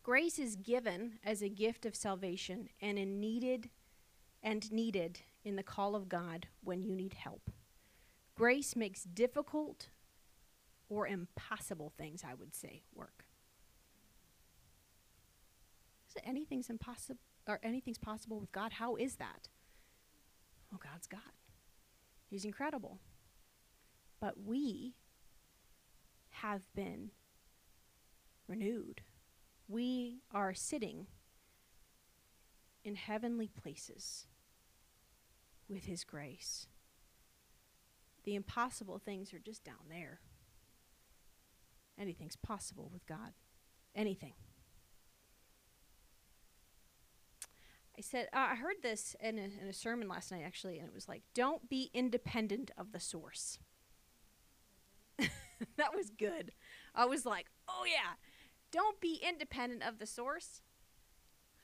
Grace 0.10 0.40
is 0.40 0.56
given 0.56 1.20
as 1.24 1.44
a 1.44 1.50
gift 1.50 1.86
of 1.86 1.96
salvation 1.96 2.68
and 2.82 2.98
in 2.98 3.20
needed 3.20 3.70
and 4.42 4.72
needed 4.72 5.20
in 5.46 5.56
the 5.56 5.62
call 5.62 5.96
of 5.96 6.10
God 6.10 6.48
when 6.64 6.82
you 6.82 6.96
need 6.96 7.14
help. 7.14 7.52
Grace 8.34 8.76
makes 8.76 9.04
difficult 9.04 9.90
or 10.90 11.06
impossible 11.06 11.94
things, 11.96 12.24
I 12.28 12.34
would 12.34 12.56
say, 12.56 12.82
work. 12.96 13.24
Anything's 16.24 16.72
impossible 16.72 17.22
or 17.48 17.60
anything's 17.62 18.00
possible 18.00 18.40
with 18.40 18.52
God? 18.52 18.72
How 18.74 18.96
is 18.96 19.18
that? 19.18 19.48
Oh, 20.74 20.80
God's 20.84 21.06
God. 21.06 21.22
He's 22.32 22.46
incredible. 22.46 22.98
But 24.20 24.42
we 24.44 24.96
have 26.32 26.64
been 26.74 27.12
renewed 28.48 29.02
we 29.70 30.18
are 30.34 30.54
sitting 30.54 31.06
in 32.84 32.96
heavenly 32.96 33.48
places 33.48 34.26
with 35.70 35.86
His 35.86 36.04
grace. 36.04 36.68
The 38.24 38.36
impossible 38.36 38.98
things 38.98 39.34
are 39.34 39.40
just 39.40 39.64
down 39.64 39.88
there. 39.90 40.20
Anything's 42.00 42.36
possible 42.36 42.90
with 42.92 43.06
God. 43.06 43.34
Anything. 43.96 44.34
I 47.98 48.02
said, 48.02 48.28
uh, 48.34 48.48
I 48.52 48.56
heard 48.56 48.78
this 48.82 49.16
in 49.22 49.38
a, 49.38 49.50
in 49.62 49.68
a 49.70 49.74
sermon 49.74 50.08
last 50.08 50.32
night, 50.32 50.44
actually, 50.46 50.80
and 50.80 50.88
it 50.88 50.96
was 50.96 51.08
like, 51.08 51.22
don't 51.36 51.70
be 51.70 51.92
independent 51.94 52.72
of 52.78 52.92
the 52.94 53.00
source. 53.00 53.60
that 55.20 55.94
was 55.94 56.10
good. 56.10 56.54
I 56.96 57.06
was 57.06 57.26
like, 57.26 57.48
oh, 57.68 57.84
yeah 57.86 58.16
don't 58.72 59.00
be 59.00 59.20
independent 59.28 59.84
of 59.84 60.00
the 60.00 60.06
source. 60.06 60.62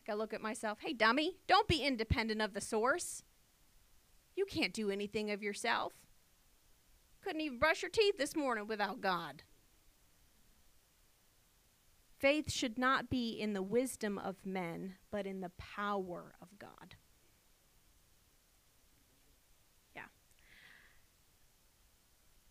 I 0.09 0.13
look 0.13 0.33
at 0.33 0.41
myself. 0.41 0.79
Hey, 0.81 0.93
dummy, 0.93 1.37
don't 1.47 1.67
be 1.67 1.83
independent 1.83 2.41
of 2.41 2.53
the 2.53 2.61
source. 2.61 3.23
You 4.35 4.45
can't 4.45 4.73
do 4.73 4.89
anything 4.91 5.31
of 5.31 5.41
yourself. 5.41 5.93
Couldn't 7.23 7.41
even 7.41 7.57
brush 7.57 7.81
your 7.81 7.89
teeth 7.89 8.17
this 8.17 8.35
morning 8.35 8.67
without 8.67 9.01
God. 9.01 9.43
Faith 12.19 12.51
should 12.51 12.77
not 12.77 13.09
be 13.09 13.31
in 13.31 13.53
the 13.53 13.63
wisdom 13.63 14.17
of 14.17 14.45
men, 14.45 14.95
but 15.11 15.25
in 15.25 15.41
the 15.41 15.51
power 15.57 16.33
of 16.41 16.59
God. 16.59 16.95
Yeah. 19.95 20.03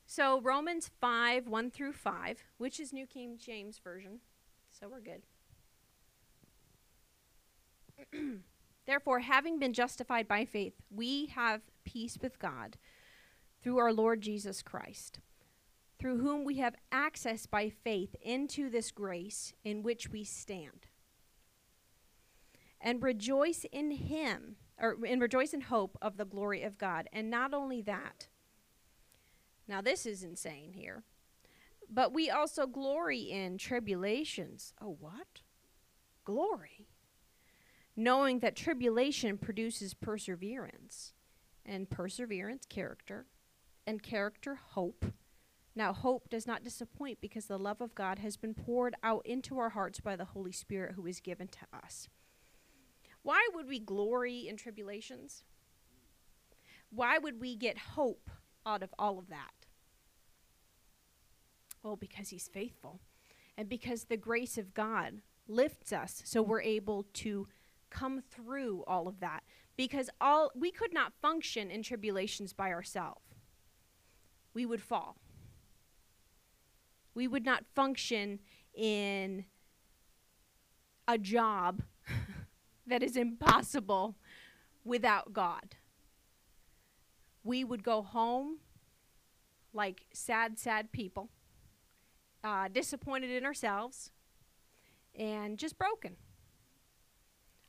So, 0.07 0.41
Romans 0.41 0.91
5 1.01 1.47
1 1.47 1.71
through 1.71 1.93
5, 1.93 2.45
which 2.59 2.79
is 2.79 2.93
New 2.93 3.07
King 3.07 3.39
James 3.39 3.79
Version. 3.79 4.21
So 4.79 4.89
we're 4.89 5.01
good. 5.01 5.23
Therefore, 8.87 9.21
having 9.21 9.59
been 9.59 9.73
justified 9.73 10.27
by 10.27 10.45
faith, 10.45 10.75
we 10.91 11.27
have 11.27 11.63
peace 11.85 12.19
with 12.21 12.39
God 12.39 12.77
through 13.63 13.79
our 13.79 13.93
Lord 13.93 14.21
Jesus 14.21 14.63
Christ, 14.63 15.21
through 15.99 16.19
whom 16.19 16.45
we 16.45 16.59
have 16.59 16.75
access 16.91 17.47
by 17.47 17.71
faith 17.71 18.17
into 18.21 18.69
this 18.69 18.91
grace 18.91 19.55
in 19.65 19.83
which 19.83 20.11
we 20.11 20.25
stand. 20.25 20.87
And 22.81 23.03
rejoice 23.03 23.65
in 23.73 23.93
him, 23.93 24.57
or 24.79 24.97
and 25.07 25.23
rejoice 25.23 25.55
in 25.55 25.63
hope 25.63 25.97
of 26.03 26.17
the 26.17 26.27
glory 26.27 26.63
of 26.63 26.77
God. 26.79 27.09
And 27.13 27.31
not 27.31 27.55
only 27.55 27.81
that, 27.83 28.27
now 29.69 29.81
this 29.81 30.05
is 30.05 30.25
insane 30.25 30.73
here. 30.75 31.05
But 31.91 32.13
we 32.13 32.31
also 32.31 32.67
glory 32.67 33.21
in 33.21 33.59
tribulations. 33.59 34.73
Oh, 34.81 34.97
what? 34.99 35.43
Glory. 36.25 36.89
Knowing 37.97 38.41
that 38.41 38.57
tribulation 38.57 39.39
produces 39.39 39.95
perseverance, 39.95 41.13
and 41.65 41.89
perseverance, 41.89 42.67
character, 42.67 43.27
and 43.87 44.03
character, 44.03 44.57
hope. 44.57 45.05
Now, 45.77 45.93
hope 45.93 46.29
does 46.29 46.47
not 46.47 46.63
disappoint 46.63 47.21
because 47.21 47.47
the 47.47 47.59
love 47.59 47.81
of 47.81 47.95
God 47.95 48.19
has 48.21 48.37
been 48.37 48.55
poured 48.55 48.95
out 49.03 49.27
into 49.27 49.59
our 49.59 49.71
hearts 49.71 50.01
by 50.01 50.17
the 50.17 50.27
Holy 50.27 50.53
Spirit 50.53 50.95
who 50.95 51.07
is 51.07 51.21
given 51.21 51.49
to 51.49 51.67
us. 51.77 52.09
Why 53.23 53.49
would 53.55 53.69
we 53.69 53.79
glory 53.79 54.47
in 54.49 54.57
tribulations? 54.57 55.45
Why 56.91 57.19
would 57.19 57.41
we 57.41 57.57
get 57.57 57.79
hope 57.79 58.31
out 58.67 58.83
of 58.83 58.95
all 58.99 59.19
of 59.19 59.29
that? 59.29 59.64
Well, 61.85 61.97
because 61.97 62.31
He's 62.31 62.49
faithful 62.49 63.01
and 63.57 63.69
because 63.69 64.05
the 64.05 64.17
grace 64.17 64.59
of 64.59 64.75
God 64.75 65.21
lifts 65.47 65.93
us. 65.93 66.23
So 66.25 66.43
we're 66.43 66.63
able 66.63 67.05
to 67.15 67.47
come 67.91 68.21
through 68.21 68.83
all 68.87 69.07
of 69.07 69.21
that 69.21 69.45
because 69.77 70.11
all 70.21 70.51
we 70.57 70.71
could 70.71 70.93
not 70.93 71.13
function 71.21 71.71
in 71.71 71.83
tribulations 71.83 72.53
by 72.53 72.73
ourselves. 72.73 73.21
We 74.55 74.67
would 74.67 74.83
fall. 74.83 75.17
We 77.15 77.29
would 77.29 77.45
not 77.45 77.65
function 77.75 78.41
in 78.73 79.45
a 81.07 81.19
job 81.19 81.83
that 82.87 83.03
is 83.03 83.17
impossible 83.17 84.17
without 84.85 85.33
god. 85.33 85.77
We 87.45 87.63
would 87.63 87.85
go 87.85 88.03
home 88.03 88.59
like 89.73 90.07
sad 90.13 90.59
sad 90.59 90.91
people 90.91 91.29
uh, 92.45 92.69
disappointed 92.69 93.31
in 93.31 93.45
ourselves, 93.45 94.13
and 95.19 95.59
just 95.59 95.79
broken. 95.79 96.17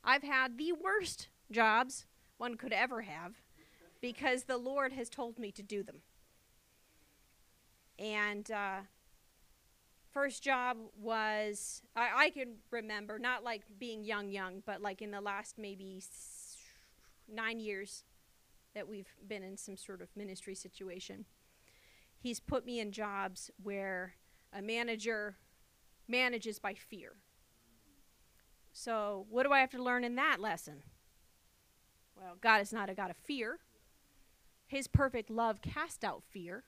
I've 0.04 0.22
had 0.22 0.58
the 0.58 0.72
worst 0.72 1.28
jobs 1.50 2.06
one 2.36 2.56
could 2.56 2.72
ever 2.72 3.02
have 3.02 3.34
because 4.00 4.44
the 4.44 4.58
Lord 4.58 4.92
has 4.92 5.08
told 5.08 5.38
me 5.38 5.50
to 5.52 5.62
do 5.62 5.82
them. 5.82 6.02
And 7.98 8.48
uh, 8.50 8.80
first 10.12 10.42
job 10.42 10.76
was, 11.00 11.82
I, 11.96 12.08
I 12.16 12.30
can 12.30 12.56
remember, 12.70 13.18
not 13.18 13.42
like 13.42 13.62
being 13.78 14.04
young, 14.04 14.28
young, 14.28 14.62
but 14.66 14.82
like 14.82 15.00
in 15.00 15.10
the 15.10 15.20
last 15.20 15.56
maybe 15.58 16.02
nine 17.32 17.58
years 17.58 18.04
that 18.74 18.86
we've 18.86 19.08
been 19.26 19.42
in 19.42 19.56
some 19.56 19.76
sort 19.76 20.02
of 20.02 20.08
ministry 20.14 20.54
situation. 20.54 21.24
He's 22.18 22.40
put 22.40 22.66
me 22.66 22.78
in 22.80 22.92
jobs 22.92 23.50
where 23.62 24.14
a 24.52 24.62
manager 24.62 25.36
manages 26.08 26.58
by 26.58 26.74
fear. 26.74 27.12
So, 28.72 29.26
what 29.30 29.44
do 29.44 29.52
I 29.52 29.60
have 29.60 29.70
to 29.70 29.82
learn 29.82 30.04
in 30.04 30.16
that 30.16 30.38
lesson? 30.40 30.82
Well, 32.16 32.36
God 32.40 32.60
is 32.60 32.72
not 32.72 32.90
a 32.90 32.94
God 32.94 33.10
of 33.10 33.16
fear. 33.16 33.58
His 34.66 34.86
perfect 34.88 35.30
love 35.30 35.62
cast 35.62 36.04
out 36.04 36.22
fear. 36.28 36.64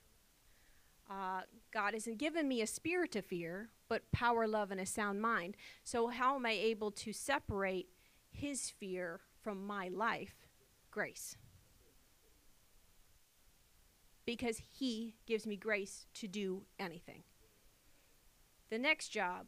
Uh, 1.11 1.43
God 1.73 1.95
hasn't 1.95 2.19
given 2.19 2.49
me 2.49 2.61
a 2.61 2.67
spirit 2.67 3.17
of 3.17 3.25
fear, 3.25 3.71
but 3.89 4.11
power, 4.13 4.47
love, 4.47 4.71
and 4.71 4.81
a 4.81 4.87
sound 4.87 5.21
mind. 5.21 5.57
So, 5.85 6.09
how 6.09 6.37
am 6.37 6.47
I 6.47 6.53
able 6.53 6.91
to 6.93 7.13
separate 7.13 7.89
His 8.31 8.71
fear 8.71 9.21
from 9.43 9.67
my 9.67 9.89
life? 9.89 10.47
Grace. 10.91 11.37
Because 14.27 14.63
He 14.71 15.15
gives 15.27 15.47
me 15.47 15.57
grace 15.57 16.07
to 16.15 16.29
do 16.29 16.63
anything. 16.79 17.23
The 18.71 18.79
next 18.79 19.09
job, 19.09 19.47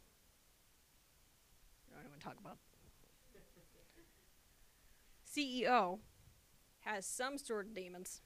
I 1.92 2.00
don't 2.00 2.10
want 2.10 2.20
to 2.20 2.26
talk 2.26 2.38
about. 2.40 2.56
CEO 5.30 5.98
has 6.80 7.04
some 7.04 7.36
sort 7.36 7.66
of 7.66 7.74
demons, 7.74 8.22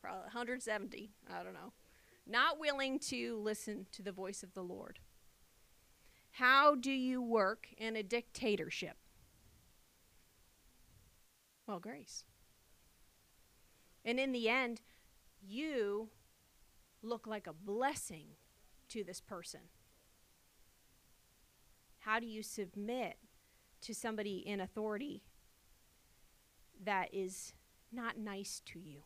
probably 0.00 0.22
170, 0.22 1.10
I 1.30 1.42
don't 1.42 1.52
know, 1.52 1.72
not 2.26 2.58
willing 2.58 2.98
to 3.00 3.38
listen 3.38 3.86
to 3.92 4.02
the 4.02 4.12
voice 4.12 4.42
of 4.42 4.54
the 4.54 4.62
Lord. 4.62 5.00
How 6.32 6.74
do 6.74 6.90
you 6.90 7.20
work 7.20 7.68
in 7.76 7.94
a 7.94 8.02
dictatorship? 8.02 8.96
Well, 11.66 11.78
grace. 11.78 12.24
And 14.02 14.18
in 14.18 14.32
the 14.32 14.48
end, 14.48 14.80
you 15.46 16.08
look 17.02 17.26
like 17.26 17.46
a 17.46 17.52
blessing 17.52 18.28
to 18.88 19.04
this 19.04 19.20
person. 19.20 19.60
How 22.04 22.18
do 22.18 22.26
you 22.26 22.42
submit 22.42 23.16
to 23.82 23.94
somebody 23.94 24.38
in 24.38 24.60
authority 24.60 25.22
that 26.84 27.14
is 27.14 27.52
not 27.92 28.18
nice 28.18 28.60
to 28.66 28.80
you? 28.80 29.02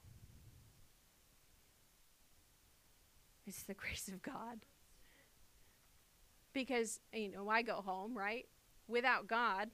It's 3.47 3.65
the 3.65 3.75
grace 3.75 4.09
of 4.09 4.23
God. 4.23 4.65
Because, 6.55 7.01
you 7.13 7.31
know, 7.31 7.51
I 7.51 7.61
go 7.61 7.83
home, 7.83 8.17
right? 8.17 8.47
Without 8.89 9.27
God, 9.27 9.69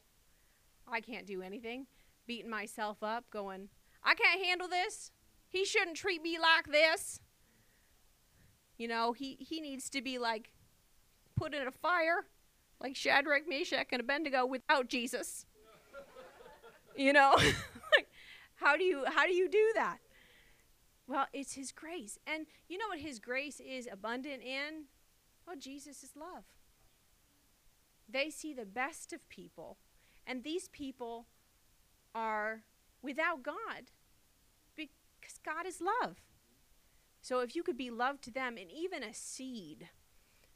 I 0.88 1.00
can't 1.00 1.26
do 1.26 1.42
anything. 1.42 1.86
Beating 2.26 2.50
myself 2.50 3.04
up, 3.04 3.30
going, 3.30 3.68
I 4.02 4.14
can't 4.14 4.44
handle 4.44 4.66
this. 4.66 5.12
He 5.48 5.64
shouldn't 5.64 5.96
treat 5.96 6.22
me 6.22 6.40
like 6.40 6.66
this. 6.66 7.20
You 8.78 8.88
know, 8.88 9.12
he, 9.12 9.36
he 9.38 9.60
needs 9.60 9.88
to 9.90 10.02
be 10.02 10.18
like 10.18 10.50
put 11.36 11.54
in 11.54 11.68
a 11.68 11.70
fire 11.70 12.24
like 12.82 12.96
Shadrach, 12.96 13.48
Meshach, 13.48 13.86
and 13.92 14.00
Abednego 14.00 14.44
without 14.44 14.88
Jesus. 14.88 15.46
you 16.96 17.12
know, 17.12 17.32
like 17.36 18.08
how 18.56 18.76
do 18.76 18.84
you 18.84 19.04
how 19.06 19.26
do 19.26 19.32
you 19.32 19.48
do 19.48 19.72
that? 19.76 19.98
Well, 21.06 21.26
it's 21.32 21.54
His 21.54 21.72
grace, 21.72 22.18
and 22.26 22.46
you 22.68 22.78
know 22.78 22.88
what 22.88 22.98
His 22.98 23.18
grace 23.18 23.60
is 23.60 23.88
abundant 23.90 24.42
in? 24.42 24.84
Well, 25.46 25.56
Jesus 25.56 26.02
is 26.02 26.10
love. 26.16 26.44
They 28.08 28.30
see 28.30 28.52
the 28.52 28.66
best 28.66 29.12
of 29.12 29.28
people, 29.28 29.78
and 30.26 30.42
these 30.42 30.68
people 30.68 31.26
are 32.14 32.62
without 33.00 33.42
God 33.42 33.90
because 34.76 35.38
God 35.44 35.66
is 35.66 35.80
love. 35.80 36.16
So 37.20 37.40
if 37.40 37.54
you 37.54 37.62
could 37.62 37.76
be 37.76 37.90
love 37.90 38.20
to 38.22 38.30
them, 38.30 38.56
and 38.56 38.70
even 38.70 39.02
a 39.02 39.14
seed 39.14 39.88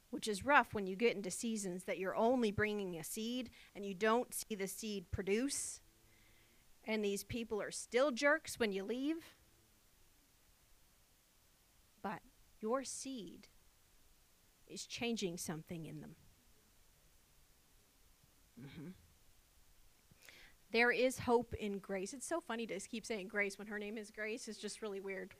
which 0.09 0.27
is 0.27 0.45
rough 0.45 0.73
when 0.73 0.87
you 0.87 0.95
get 0.95 1.15
into 1.15 1.31
seasons 1.31 1.83
that 1.83 1.97
you're 1.97 2.15
only 2.15 2.51
bringing 2.51 2.97
a 2.97 3.03
seed 3.03 3.49
and 3.75 3.85
you 3.85 3.93
don't 3.93 4.33
see 4.33 4.55
the 4.55 4.67
seed 4.67 5.11
produce. 5.11 5.81
And 6.85 7.03
these 7.03 7.23
people 7.23 7.61
are 7.61 7.71
still 7.71 8.11
jerks 8.11 8.57
when 8.57 8.71
you 8.71 8.83
leave. 8.83 9.17
But 12.01 12.19
your 12.61 12.83
seed 12.83 13.47
is 14.67 14.85
changing 14.85 15.37
something 15.37 15.85
in 15.85 15.99
them. 15.99 16.15
Mm-hmm. 18.59 18.89
There 20.71 20.91
is 20.91 21.19
hope 21.19 21.53
in 21.53 21.79
grace. 21.79 22.13
It's 22.13 22.27
so 22.27 22.41
funny 22.41 22.67
to 22.67 22.79
keep 22.79 23.05
saying 23.05 23.27
grace 23.27 23.57
when 23.57 23.67
her 23.67 23.79
name 23.79 23.97
is 23.97 24.11
Grace. 24.11 24.47
It's 24.47 24.57
just 24.57 24.81
really 24.81 24.99
weird. 24.99 25.33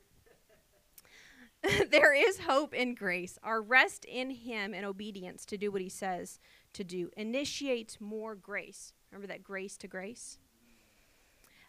there 1.91 2.13
is 2.13 2.39
hope 2.39 2.73
in 2.73 2.95
grace. 2.95 3.37
Our 3.43 3.61
rest 3.61 4.05
in 4.05 4.29
Him 4.29 4.73
and 4.73 4.85
obedience 4.85 5.45
to 5.45 5.57
do 5.57 5.71
what 5.71 5.81
He 5.81 5.89
says 5.89 6.39
to 6.73 6.83
do 6.83 7.09
initiates 7.17 7.99
more 7.99 8.35
grace. 8.35 8.93
Remember 9.11 9.27
that 9.27 9.43
grace 9.43 9.77
to 9.77 9.87
grace? 9.87 10.37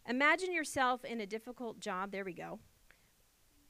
Imagine 0.09 0.53
yourself 0.53 1.05
in 1.05 1.21
a 1.21 1.27
difficult 1.27 1.81
job. 1.81 2.13
There 2.13 2.25
we 2.25 2.33
go. 2.33 2.59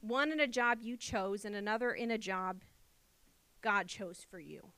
One 0.01 0.31
in 0.31 0.39
a 0.39 0.47
job 0.47 0.79
you 0.81 0.95
chose, 0.95 1.43
and 1.43 1.55
another 1.55 1.91
in 1.91 2.11
a 2.11 2.17
job 2.17 2.61
God 3.61 3.87
chose 3.87 4.25
for 4.29 4.39
you. 4.39 4.69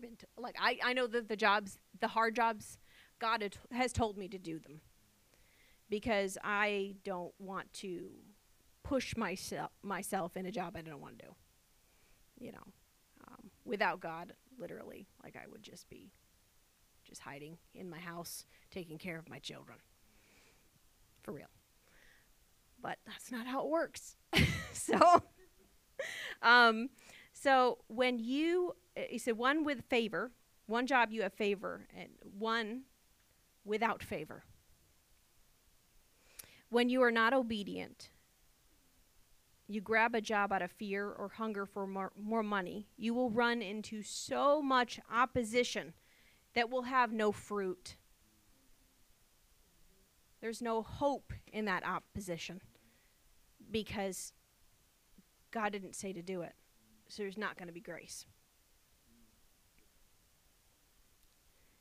Been 0.00 0.14
to, 0.16 0.26
like 0.36 0.54
I, 0.60 0.78
I 0.84 0.92
know 0.92 1.08
that 1.08 1.28
the 1.28 1.34
jobs, 1.34 1.76
the 1.98 2.06
hard 2.06 2.36
jobs, 2.36 2.78
God 3.18 3.56
has 3.72 3.92
told 3.92 4.16
me 4.16 4.28
to 4.28 4.38
do 4.38 4.60
them 4.60 4.80
because 5.90 6.38
I 6.44 6.94
don't 7.02 7.34
want 7.40 7.72
to 7.74 8.10
push 8.82 9.16
myself 9.16 9.70
myself 9.82 10.36
in 10.36 10.46
a 10.46 10.50
job 10.50 10.76
I 10.76 10.82
don't 10.82 11.00
want 11.00 11.18
to 11.18 11.26
do. 11.26 11.34
You 12.38 12.52
know, 12.52 12.66
um, 13.26 13.50
without 13.64 14.00
God, 14.00 14.32
literally, 14.58 15.06
like 15.22 15.36
I 15.36 15.48
would 15.50 15.62
just 15.62 15.88
be 15.88 16.12
just 17.08 17.22
hiding 17.22 17.56
in 17.74 17.88
my 17.88 17.98
house, 17.98 18.44
taking 18.70 18.98
care 18.98 19.18
of 19.18 19.28
my 19.28 19.38
children. 19.38 19.78
For 21.22 21.32
real. 21.32 21.48
But 22.80 22.98
that's 23.06 23.32
not 23.32 23.46
how 23.46 23.62
it 23.64 23.68
works. 23.68 24.16
so, 24.72 25.22
um, 26.42 26.90
so 27.32 27.78
when 27.88 28.18
you, 28.18 28.74
he 28.94 29.18
said, 29.18 29.36
one 29.36 29.64
with 29.64 29.84
favor, 29.88 30.30
one 30.66 30.86
job 30.86 31.10
you 31.10 31.22
have 31.22 31.32
favor, 31.32 31.86
and 31.96 32.10
one 32.38 32.82
without 33.64 34.02
favor. 34.02 34.44
When 36.70 36.88
you 36.88 37.02
are 37.02 37.10
not 37.10 37.32
obedient, 37.32 38.10
you 39.68 39.82
grab 39.82 40.14
a 40.14 40.20
job 40.20 40.52
out 40.52 40.62
of 40.62 40.70
fear 40.72 41.10
or 41.10 41.28
hunger 41.28 41.66
for 41.66 41.86
more, 41.86 42.10
more 42.18 42.42
money, 42.42 42.88
you 42.96 43.12
will 43.12 43.30
run 43.30 43.60
into 43.60 44.02
so 44.02 44.62
much 44.62 44.98
opposition 45.12 45.92
that 46.54 46.70
will 46.70 46.82
have 46.82 47.12
no 47.12 47.30
fruit. 47.30 47.96
There's 50.40 50.62
no 50.62 50.82
hope 50.82 51.34
in 51.52 51.66
that 51.66 51.86
opposition 51.86 52.62
because 53.70 54.32
God 55.50 55.72
didn't 55.72 55.94
say 55.94 56.14
to 56.14 56.22
do 56.22 56.40
it. 56.40 56.54
So 57.08 57.22
there's 57.22 57.38
not 57.38 57.58
going 57.58 57.68
to 57.68 57.74
be 57.74 57.80
grace. 57.80 58.24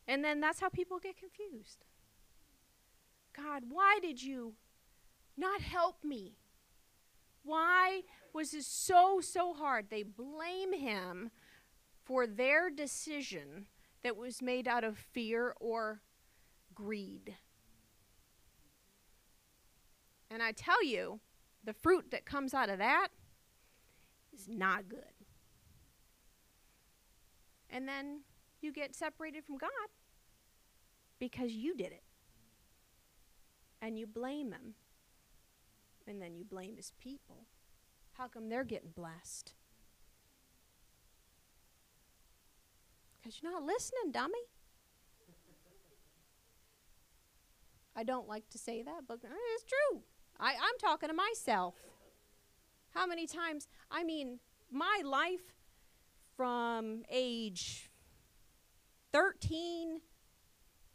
And 0.08 0.24
then 0.24 0.42
that's 0.42 0.60
how 0.60 0.70
people 0.70 1.00
get 1.00 1.18
confused. 1.18 1.86
God, 3.36 3.64
why 3.70 4.00
did 4.02 4.22
you 4.22 4.54
not 5.38 5.62
help 5.62 6.04
me? 6.04 6.38
Why 7.48 8.02
was 8.34 8.52
this 8.52 8.68
so, 8.68 9.22
so 9.22 9.54
hard? 9.54 9.86
They 9.90 10.04
blame 10.04 10.74
him 10.74 11.32
for 12.04 12.28
their 12.28 12.70
decision 12.70 13.68
that 14.04 14.18
was 14.18 14.42
made 14.42 14.68
out 14.68 14.84
of 14.84 14.98
fear 14.98 15.56
or 15.62 16.02
greed. 16.76 17.36
And 20.30 20.44
I 20.44 20.52
tell 20.52 20.84
you, 20.84 21.22
the 21.64 21.72
fruit 21.72 22.12
that 22.12 22.26
comes 22.26 22.54
out 22.54 22.70
of 22.70 22.80
that 22.80 23.08
is 24.34 24.50
not 24.50 24.90
good. 24.90 25.00
And 27.70 27.88
then 27.88 28.24
you 28.60 28.74
get 28.74 28.94
separated 28.94 29.46
from 29.46 29.58
God 29.58 29.70
because 31.18 31.54
you 31.54 31.76
did 31.78 31.94
it. 31.94 32.04
And 33.82 33.98
you 33.98 34.06
blame 34.06 34.52
him 34.52 34.76
and 36.08 36.22
then 36.22 36.36
you 36.36 36.44
blame 36.44 36.76
his 36.78 36.92
people. 37.00 37.46
How 38.14 38.28
come 38.28 38.50
they're 38.50 38.64
getting 38.64 38.92
blessed? 38.96 39.54
Because 43.20 43.40
you're 43.42 43.52
not 43.52 43.64
listening, 43.64 44.12
dummy. 44.12 44.40
I 47.96 48.04
don't 48.04 48.28
like 48.28 48.48
to 48.50 48.58
say 48.58 48.84
that, 48.84 49.02
but 49.08 49.16
uh, 49.24 49.34
it's 49.56 49.64
true. 49.64 50.02
I, 50.40 50.52
I'm 50.52 50.78
talking 50.80 51.10
to 51.10 51.16
myself. 51.16 51.76
How 52.92 53.08
many 53.08 53.26
times? 53.26 53.68
I 53.90 54.04
mean, 54.04 54.40
my 54.72 55.02
life 55.04 55.56
from 56.36 57.04
age 57.10 57.90
13 59.12 60.02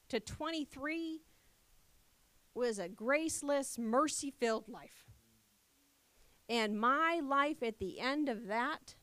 to 0.09 0.21
23 0.21 1.21
was 2.55 2.79
a 2.79 2.89
graceless, 2.89 3.79
mercy 3.79 4.31
filled 4.31 4.69
life. 4.69 5.02
And 6.53 6.79
my 6.79 7.19
life 7.25 7.63
at 7.63 7.79
the 7.79 7.99
end 7.99 8.29
of 8.29 8.47
that, 8.49 8.95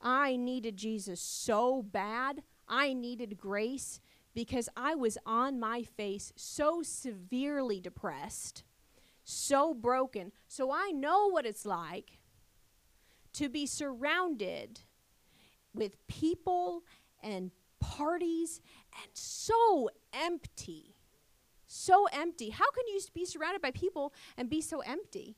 I 0.00 0.36
needed 0.36 0.78
Jesus 0.78 1.20
so 1.20 1.82
bad. 1.82 2.42
I 2.66 2.94
needed 2.94 3.36
grace 3.36 4.00
because 4.34 4.66
I 4.74 4.94
was 4.94 5.18
on 5.26 5.60
my 5.60 5.82
face 5.82 6.32
so 6.36 6.80
severely 6.82 7.80
depressed, 7.80 8.64
so 9.24 9.74
broken. 9.74 10.32
So 10.48 10.72
I 10.72 10.90
know 10.90 11.28
what 11.28 11.44
it's 11.44 11.66
like 11.66 12.18
to 13.34 13.50
be 13.50 13.66
surrounded 13.66 14.80
with 15.74 16.06
people 16.08 16.84
and 17.22 17.50
parties 17.78 18.62
and 19.02 19.10
so 19.12 19.90
empty. 20.14 20.96
So 21.66 22.06
empty. 22.10 22.48
How 22.48 22.70
can 22.70 22.86
you 22.88 23.02
be 23.12 23.26
surrounded 23.26 23.60
by 23.60 23.70
people 23.70 24.14
and 24.38 24.48
be 24.48 24.62
so 24.62 24.80
empty? 24.80 25.36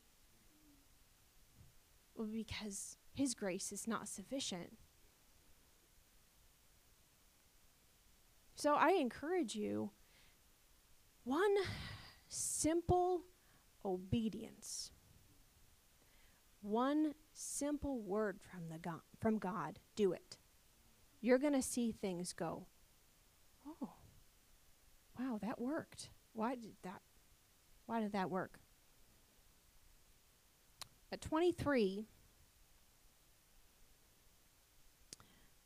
Well, 2.15 2.29
because 2.29 2.97
His 3.15 3.35
grace 3.35 3.73
is 3.73 3.87
not 3.87 4.09
sufficient. 4.09 4.77
So 8.55 8.75
I 8.75 8.91
encourage 8.91 9.55
you 9.55 9.91
one 11.25 11.55
simple 12.29 13.23
obedience. 13.85 14.91
One 16.61 17.15
simple 17.35 18.01
word 18.01 18.39
from 18.41 18.69
the 18.69 18.79
from 19.21 19.39
God, 19.39 19.81
do 19.97 20.13
it. 20.13 20.37
You're 21.21 21.39
going 21.39 21.55
to 21.55 21.63
see 21.63 21.93
things 21.93 22.33
go. 22.33 22.67
Oh. 23.67 23.91
Wow, 25.19 25.39
that 25.43 25.61
worked. 25.61 26.11
Why 26.33 26.55
did 26.55 26.75
that 26.83 27.03
why 27.87 28.01
did 28.01 28.13
that 28.13 28.31
work? 28.31 28.59
At 31.13 31.21
23, 31.21 32.07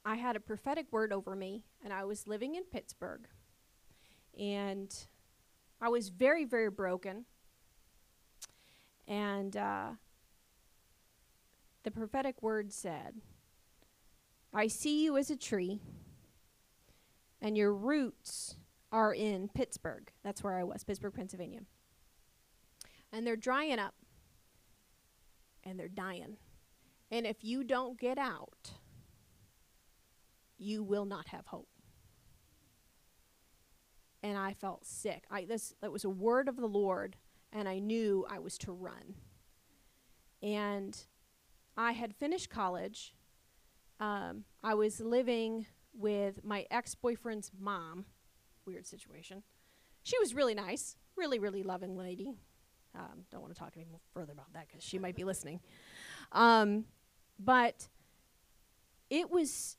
I 0.04 0.16
had 0.16 0.34
a 0.34 0.40
prophetic 0.40 0.86
word 0.90 1.12
over 1.12 1.36
me, 1.36 1.62
and 1.84 1.92
I 1.92 2.02
was 2.04 2.26
living 2.26 2.56
in 2.56 2.64
Pittsburgh. 2.64 3.28
And 4.36 4.92
I 5.80 5.88
was 5.88 6.08
very, 6.08 6.44
very 6.44 6.68
broken. 6.68 7.26
And 9.06 9.56
uh, 9.56 9.90
the 11.84 11.92
prophetic 11.92 12.42
word 12.42 12.72
said, 12.72 13.14
I 14.52 14.66
see 14.66 15.04
you 15.04 15.16
as 15.16 15.30
a 15.30 15.36
tree, 15.36 15.78
and 17.40 17.56
your 17.56 17.72
roots 17.72 18.56
are 18.90 19.14
in 19.14 19.48
Pittsburgh. 19.48 20.10
That's 20.24 20.42
where 20.42 20.58
I 20.58 20.64
was, 20.64 20.82
Pittsburgh, 20.82 21.14
Pennsylvania. 21.14 21.60
And 23.12 23.24
they're 23.24 23.36
drying 23.36 23.78
up, 23.78 23.94
and 25.66 25.78
they're 25.78 25.88
dying. 25.88 26.36
And 27.10 27.26
if 27.26 27.44
you 27.44 27.64
don't 27.64 27.98
get 27.98 28.18
out, 28.18 28.70
you 30.58 30.82
will 30.82 31.04
not 31.04 31.28
have 31.28 31.46
hope. 31.46 31.68
And 34.22 34.38
I 34.38 34.54
felt 34.54 34.86
sick. 34.86 35.24
I 35.30 35.44
this 35.44 35.74
that 35.82 35.92
was 35.92 36.04
a 36.04 36.10
word 36.10 36.48
of 36.48 36.56
the 36.56 36.66
Lord, 36.66 37.16
and 37.52 37.68
I 37.68 37.78
knew 37.78 38.26
I 38.28 38.38
was 38.38 38.56
to 38.58 38.72
run. 38.72 39.14
And 40.42 40.98
I 41.76 41.92
had 41.92 42.14
finished 42.14 42.50
college. 42.50 43.14
Um, 44.00 44.44
I 44.62 44.74
was 44.74 45.00
living 45.00 45.66
with 45.92 46.44
my 46.44 46.66
ex 46.70 46.94
boyfriend's 46.94 47.50
mom. 47.58 48.06
Weird 48.66 48.86
situation. 48.86 49.42
She 50.02 50.18
was 50.18 50.34
really 50.34 50.54
nice, 50.54 50.96
really, 51.16 51.38
really 51.38 51.62
loving 51.62 51.96
lady. 51.96 52.34
Um, 52.96 53.24
don't 53.30 53.42
want 53.42 53.54
to 53.54 53.58
talk 53.58 53.74
any 53.76 53.86
further 54.14 54.32
about 54.32 54.52
that 54.54 54.68
because 54.68 54.82
she 54.82 54.98
might 54.98 55.16
be 55.16 55.24
listening. 55.24 55.60
Um, 56.32 56.84
but 57.38 57.88
it 59.10 59.30
was 59.30 59.76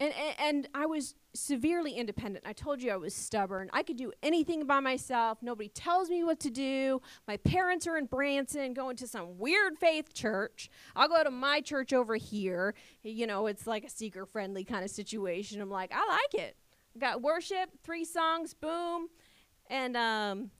and, 0.00 0.12
and, 0.38 0.68
I 0.74 0.86
was 0.86 1.16
severely 1.34 1.92
independent. 1.92 2.44
I 2.46 2.52
told 2.52 2.80
you 2.80 2.92
I 2.92 2.96
was 2.96 3.14
stubborn. 3.14 3.68
I 3.72 3.82
could 3.82 3.96
do 3.96 4.12
anything 4.22 4.64
by 4.64 4.78
myself. 4.78 5.38
Nobody 5.42 5.68
tells 5.70 6.08
me 6.08 6.22
what 6.22 6.38
to 6.40 6.50
do. 6.50 7.02
My 7.26 7.36
parents 7.38 7.86
are 7.86 7.96
in 7.96 8.06
Branson 8.06 8.74
going 8.74 8.96
to 8.96 9.08
some 9.08 9.38
weird 9.38 9.76
faith 9.76 10.14
church. 10.14 10.70
I'll 10.94 11.08
go 11.08 11.24
to 11.24 11.32
my 11.32 11.60
church 11.60 11.92
over 11.92 12.14
here. 12.14 12.74
You 13.02 13.26
know, 13.26 13.48
it's 13.48 13.66
like 13.66 13.84
a 13.84 13.90
seeker 13.90 14.24
friendly 14.24 14.62
kind 14.62 14.84
of 14.84 14.90
situation. 14.90 15.60
I'm 15.60 15.70
like, 15.70 15.90
I 15.92 16.06
like 16.06 16.44
it. 16.44 16.56
Got 16.96 17.20
worship, 17.20 17.70
three 17.82 18.04
songs, 18.04 18.54
boom. 18.54 19.08
And, 19.68 19.96
um, 19.96 20.50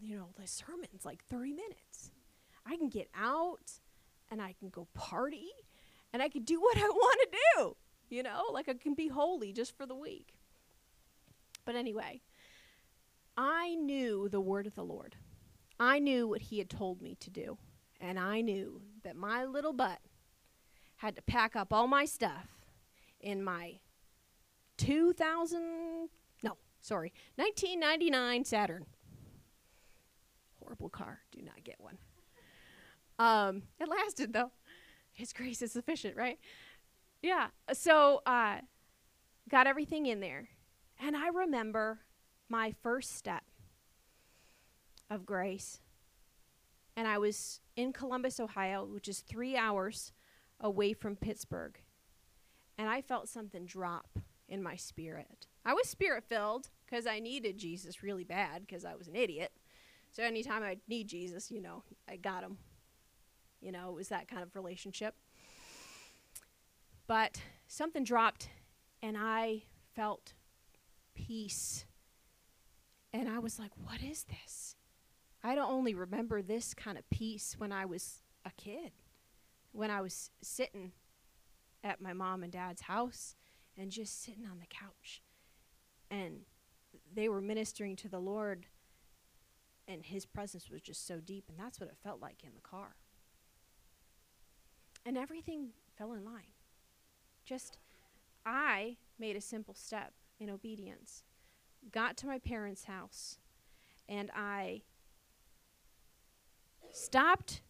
you 0.00 0.16
know, 0.16 0.28
the 0.40 0.46
sermon's 0.46 1.04
like 1.04 1.24
30 1.24 1.52
minutes. 1.52 2.10
I 2.66 2.76
can 2.76 2.88
get 2.88 3.08
out 3.14 3.72
and 4.30 4.42
I 4.42 4.54
can 4.58 4.68
go 4.68 4.86
party 4.94 5.50
and 6.12 6.22
I 6.22 6.28
can 6.28 6.42
do 6.42 6.60
what 6.60 6.76
I 6.76 6.88
want 6.88 7.20
to 7.20 7.38
do. 7.56 7.76
You 8.08 8.22
know, 8.22 8.44
like 8.52 8.68
I 8.68 8.74
can 8.74 8.94
be 8.94 9.08
holy 9.08 9.52
just 9.52 9.76
for 9.76 9.86
the 9.86 9.94
week. 9.94 10.34
But 11.64 11.74
anyway, 11.76 12.22
I 13.36 13.74
knew 13.74 14.28
the 14.28 14.40
word 14.40 14.66
of 14.66 14.74
the 14.74 14.84
Lord. 14.84 15.16
I 15.78 15.98
knew 15.98 16.26
what 16.26 16.42
he 16.42 16.58
had 16.58 16.70
told 16.70 17.02
me 17.02 17.16
to 17.20 17.30
do. 17.30 17.58
And 18.00 18.18
I 18.18 18.40
knew 18.40 18.80
that 19.02 19.16
my 19.16 19.44
little 19.44 19.72
butt 19.72 19.98
had 20.96 21.16
to 21.16 21.22
pack 21.22 21.54
up 21.54 21.72
all 21.72 21.86
my 21.86 22.04
stuff 22.04 22.48
in 23.20 23.42
my 23.42 23.74
2000, 24.78 26.08
no, 26.42 26.56
sorry, 26.80 27.12
1999 27.36 28.44
Saturn. 28.44 28.86
Car. 30.86 31.18
Do 31.32 31.42
not 31.42 31.64
get 31.64 31.80
one. 31.80 31.98
Um, 33.18 33.62
it 33.80 33.88
lasted 33.88 34.32
though. 34.32 34.52
His 35.12 35.32
grace 35.32 35.60
is 35.62 35.72
sufficient, 35.72 36.16
right? 36.16 36.38
Yeah. 37.22 37.48
So, 37.72 38.22
uh, 38.24 38.58
got 39.48 39.66
everything 39.66 40.06
in 40.06 40.20
there. 40.20 40.48
And 41.00 41.16
I 41.16 41.28
remember 41.28 41.98
my 42.48 42.72
first 42.82 43.16
step 43.16 43.42
of 45.10 45.26
grace. 45.26 45.80
And 46.96 47.08
I 47.08 47.18
was 47.18 47.60
in 47.76 47.92
Columbus, 47.92 48.38
Ohio, 48.40 48.84
which 48.84 49.08
is 49.08 49.20
three 49.20 49.56
hours 49.56 50.12
away 50.60 50.92
from 50.92 51.16
Pittsburgh. 51.16 51.78
And 52.76 52.88
I 52.88 53.00
felt 53.00 53.28
something 53.28 53.66
drop 53.66 54.18
in 54.48 54.62
my 54.62 54.76
spirit. 54.76 55.46
I 55.64 55.74
was 55.74 55.88
spirit 55.88 56.24
filled 56.24 56.70
because 56.86 57.06
I 57.06 57.18
needed 57.18 57.58
Jesus 57.58 58.02
really 58.02 58.24
bad 58.24 58.62
because 58.66 58.84
I 58.84 58.94
was 58.94 59.08
an 59.08 59.16
idiot. 59.16 59.52
So 60.12 60.22
anytime 60.22 60.62
I 60.62 60.78
need 60.88 61.08
Jesus, 61.08 61.50
you 61.50 61.60
know, 61.60 61.84
I 62.08 62.16
got 62.16 62.42
him. 62.42 62.58
You 63.60 63.72
know, 63.72 63.90
it 63.90 63.94
was 63.94 64.08
that 64.08 64.28
kind 64.28 64.42
of 64.42 64.54
relationship. 64.54 65.14
But 67.06 67.40
something 67.66 68.04
dropped, 68.04 68.48
and 69.02 69.16
I 69.18 69.62
felt 69.94 70.34
peace. 71.14 71.86
And 73.12 73.28
I 73.28 73.38
was 73.38 73.58
like, 73.58 73.72
what 73.82 74.02
is 74.02 74.24
this? 74.24 74.76
I 75.42 75.54
don't 75.54 75.70
only 75.70 75.94
remember 75.94 76.42
this 76.42 76.74
kind 76.74 76.98
of 76.98 77.08
peace 77.10 77.54
when 77.58 77.72
I 77.72 77.86
was 77.86 78.22
a 78.44 78.50
kid, 78.50 78.92
when 79.72 79.90
I 79.90 80.00
was 80.00 80.30
sitting 80.42 80.92
at 81.84 82.00
my 82.00 82.12
mom 82.12 82.42
and 82.42 82.52
dad's 82.52 82.82
house 82.82 83.36
and 83.76 83.90
just 83.90 84.22
sitting 84.22 84.44
on 84.44 84.58
the 84.58 84.66
couch. 84.66 85.22
And 86.10 86.40
they 87.14 87.28
were 87.28 87.40
ministering 87.40 87.96
to 87.96 88.08
the 88.08 88.18
Lord, 88.18 88.66
and 89.88 90.04
His 90.04 90.26
presence 90.26 90.70
was 90.70 90.82
just 90.82 91.06
so 91.06 91.18
deep. 91.18 91.46
And 91.48 91.58
that's 91.58 91.80
what 91.80 91.88
it 91.88 91.96
felt 92.02 92.20
like 92.20 92.44
in 92.44 92.50
the 92.54 92.60
car. 92.60 92.94
And 95.04 95.16
everything 95.18 95.70
fell 95.96 96.12
in 96.12 96.24
line. 96.24 96.52
Just, 97.44 97.78
I 98.44 98.98
made 99.18 99.34
a 99.34 99.40
simple 99.40 99.74
step 99.74 100.12
in 100.38 100.50
obedience. 100.50 101.24
Got 101.90 102.16
to 102.18 102.26
my 102.26 102.38
parents' 102.38 102.84
house, 102.84 103.38
and 104.08 104.30
I 104.34 104.82
stopped 106.92 107.62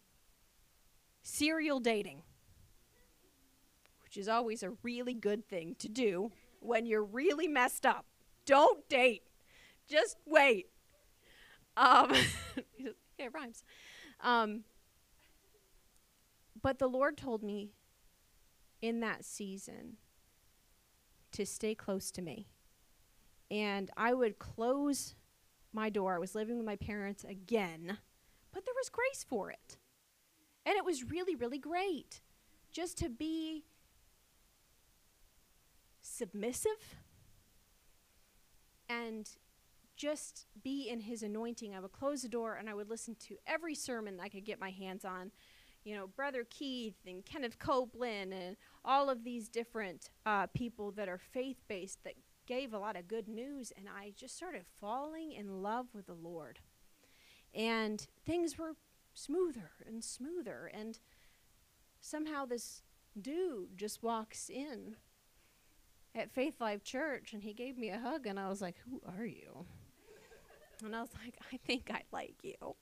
serial 1.21 1.79
dating, 1.79 2.23
which 4.03 4.17
is 4.17 4.27
always 4.27 4.63
a 4.63 4.71
really 4.83 5.13
good 5.13 5.47
thing 5.47 5.75
to 5.79 5.87
do 5.87 6.31
when 6.59 6.85
you're 6.85 7.03
really 7.03 7.47
messed 7.47 7.85
up. 7.85 8.05
Don't 8.45 8.87
date, 8.89 9.23
just 9.87 10.17
wait. 10.25 10.67
Um, 11.79 12.11
it 13.17 13.33
rhymes. 13.33 13.63
Um, 14.19 14.65
but 16.61 16.77
the 16.77 16.87
Lord 16.87 17.17
told 17.17 17.41
me 17.41 17.71
in 18.81 18.99
that 18.99 19.23
season 19.23 19.95
to 21.31 21.45
stay 21.45 21.73
close 21.73 22.11
to 22.11 22.21
me. 22.21 22.47
And 23.49 23.89
I 23.95 24.13
would 24.13 24.39
close 24.39 25.15
my 25.71 25.89
door. 25.89 26.15
I 26.15 26.19
was 26.19 26.35
living 26.35 26.57
with 26.57 26.65
my 26.65 26.75
parents 26.75 27.23
again, 27.23 27.97
but 28.51 28.65
there 28.65 28.75
was 28.75 28.89
grace 28.89 29.25
for 29.27 29.49
it. 29.49 29.77
And 30.65 30.75
it 30.75 30.83
was 30.83 31.09
really, 31.09 31.35
really 31.35 31.57
great 31.57 32.21
just 32.71 32.97
to 32.99 33.09
be 33.09 33.63
submissive 36.01 36.97
and 38.87 39.29
just 39.99 40.45
be 40.63 40.87
in 40.89 41.01
his 41.01 41.21
anointing. 41.21 41.75
I 41.75 41.79
would 41.81 41.91
close 41.91 42.21
the 42.21 42.29
door 42.29 42.55
and 42.55 42.69
I 42.69 42.73
would 42.73 42.89
listen 42.89 43.15
to 43.27 43.35
every 43.45 43.75
sermon 43.75 44.19
I 44.19 44.29
could 44.29 44.45
get 44.45 44.59
my 44.59 44.71
hands 44.71 45.03
on. 45.03 45.31
You 45.83 45.95
know, 45.95 46.07
Brother 46.07 46.45
Keith 46.49 46.95
and 47.05 47.25
Kenneth 47.25 47.59
Copeland 47.59 48.33
and 48.33 48.55
all 48.85 49.09
of 49.09 49.25
these 49.25 49.49
different 49.49 50.09
uh, 50.25 50.47
people 50.47 50.91
that 50.91 51.09
are 51.09 51.17
faith 51.17 51.57
based 51.67 52.03
that 52.05 52.13
gave 52.47 52.73
a 52.73 52.79
lot 52.79 52.95
of 52.95 53.09
good 53.09 53.27
news. 53.27 53.73
And 53.75 53.87
I 53.89 54.13
just 54.15 54.37
started 54.37 54.63
falling 54.79 55.33
in 55.33 55.61
love 55.61 55.87
with 55.93 56.07
the 56.07 56.13
Lord. 56.13 56.59
And 57.53 58.07
things 58.25 58.57
were 58.57 58.75
smoother 59.13 59.71
and 59.85 60.01
smoother. 60.01 60.71
And 60.73 60.97
somehow 61.99 62.45
this 62.45 62.83
dude 63.19 63.77
just 63.77 64.01
walks 64.01 64.49
in 64.49 64.95
at 66.15 66.31
Faith 66.31 66.61
Life 66.61 66.85
Church 66.85 67.33
and 67.33 67.43
he 67.43 67.53
gave 67.53 67.77
me 67.77 67.89
a 67.89 67.99
hug 67.99 68.25
and 68.25 68.39
I 68.39 68.47
was 68.47 68.61
like, 68.61 68.77
Who 68.89 69.01
are 69.05 69.25
you? 69.25 69.65
And 70.83 70.95
I 70.95 71.01
was 71.01 71.11
like, 71.23 71.35
I 71.53 71.57
think 71.57 71.89
I 71.93 72.03
like 72.11 72.35
you. 72.43 72.75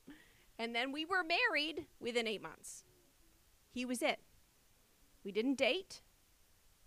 And 0.59 0.73
then 0.73 0.91
we 0.91 1.05
were 1.05 1.23
married 1.23 1.85
within 1.99 2.27
eight 2.27 2.41
months. 2.41 2.83
He 3.71 3.85
was 3.85 4.01
it. 4.01 4.19
We 5.23 5.31
didn't 5.31 5.55
date. 5.55 6.01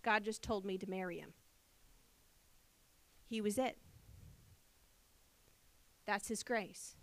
God 0.03 0.23
just 0.23 0.41
told 0.41 0.65
me 0.65 0.77
to 0.77 0.89
marry 0.89 1.19
him. 1.19 1.33
He 3.29 3.39
was 3.39 3.57
it. 3.57 3.77
That's 6.05 6.27
His 6.27 6.43
grace. 6.43 6.97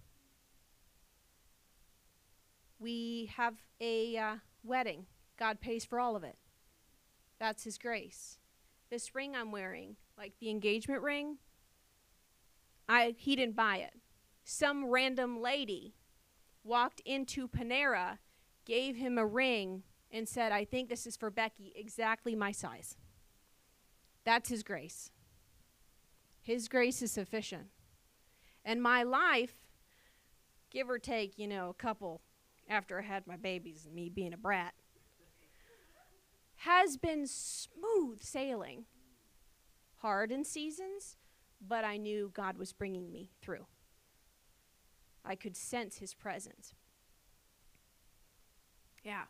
We 2.79 3.31
have 3.37 3.55
a 3.81 4.17
uh, 4.19 4.35
wedding. 4.63 5.07
God 5.39 5.61
pays 5.61 5.87
for 5.87 5.99
all 5.99 6.17
of 6.17 6.25
it. 6.25 6.37
That's 7.41 7.65
His 7.65 7.79
grace. 7.79 8.37
This 8.91 9.15
ring 9.15 9.35
I'm 9.35 9.51
wearing, 9.51 9.97
like 10.19 10.35
the 10.41 10.51
engagement 10.51 11.03
ring, 11.03 11.39
I 12.89 13.15
he 13.19 13.37
didn't 13.37 13.57
buy 13.57 13.79
it. 13.79 13.95
Some 14.45 14.87
random 14.87 15.41
lady 15.41 15.95
walked 16.65 17.01
into 17.01 17.47
Panera, 17.49 18.19
gave 18.65 18.97
him 18.97 19.19
a 19.19 19.27
ring, 19.27 19.83
and 20.11 20.29
said, 20.29 20.53
"I 20.53 20.65
think 20.65 20.89
this 20.89 21.07
is 21.07 21.17
for 21.17 21.31
Becky, 21.31 21.73
exactly 21.77 22.35
my 22.35 22.53
size." 22.53 22.97
That's 24.25 24.49
His 24.49 24.63
grace. 24.63 25.11
His 26.41 26.69
grace 26.69 27.03
is 27.03 27.13
sufficient. 27.13 27.69
And 28.65 28.83
my 28.83 29.03
life, 29.03 29.67
give 30.71 30.91
or 30.91 30.99
take, 30.99 31.39
you 31.39 31.47
know, 31.47 31.69
a 31.71 31.75
couple 31.75 32.23
after 32.69 32.99
I 32.99 33.03
had 33.03 33.27
my 33.27 33.37
babies 33.37 33.87
and 33.87 33.95
me 33.95 34.09
being 34.09 34.33
a 34.33 34.37
brat, 34.37 34.75
has 36.57 36.97
been 36.97 37.27
smooth 37.27 38.23
sailing. 38.23 38.85
Hard 39.97 40.31
in 40.31 40.45
seasons, 40.45 41.17
but 41.67 41.85
I 41.85 41.97
knew 41.97 42.31
God 42.35 42.57
was 42.57 42.73
bringing 42.73 43.11
me 43.11 43.31
through. 43.43 43.67
I 45.25 45.35
could 45.35 45.57
sense 45.57 45.99
his 45.99 46.15
presence. 46.15 46.75
Yeah. 49.05 49.25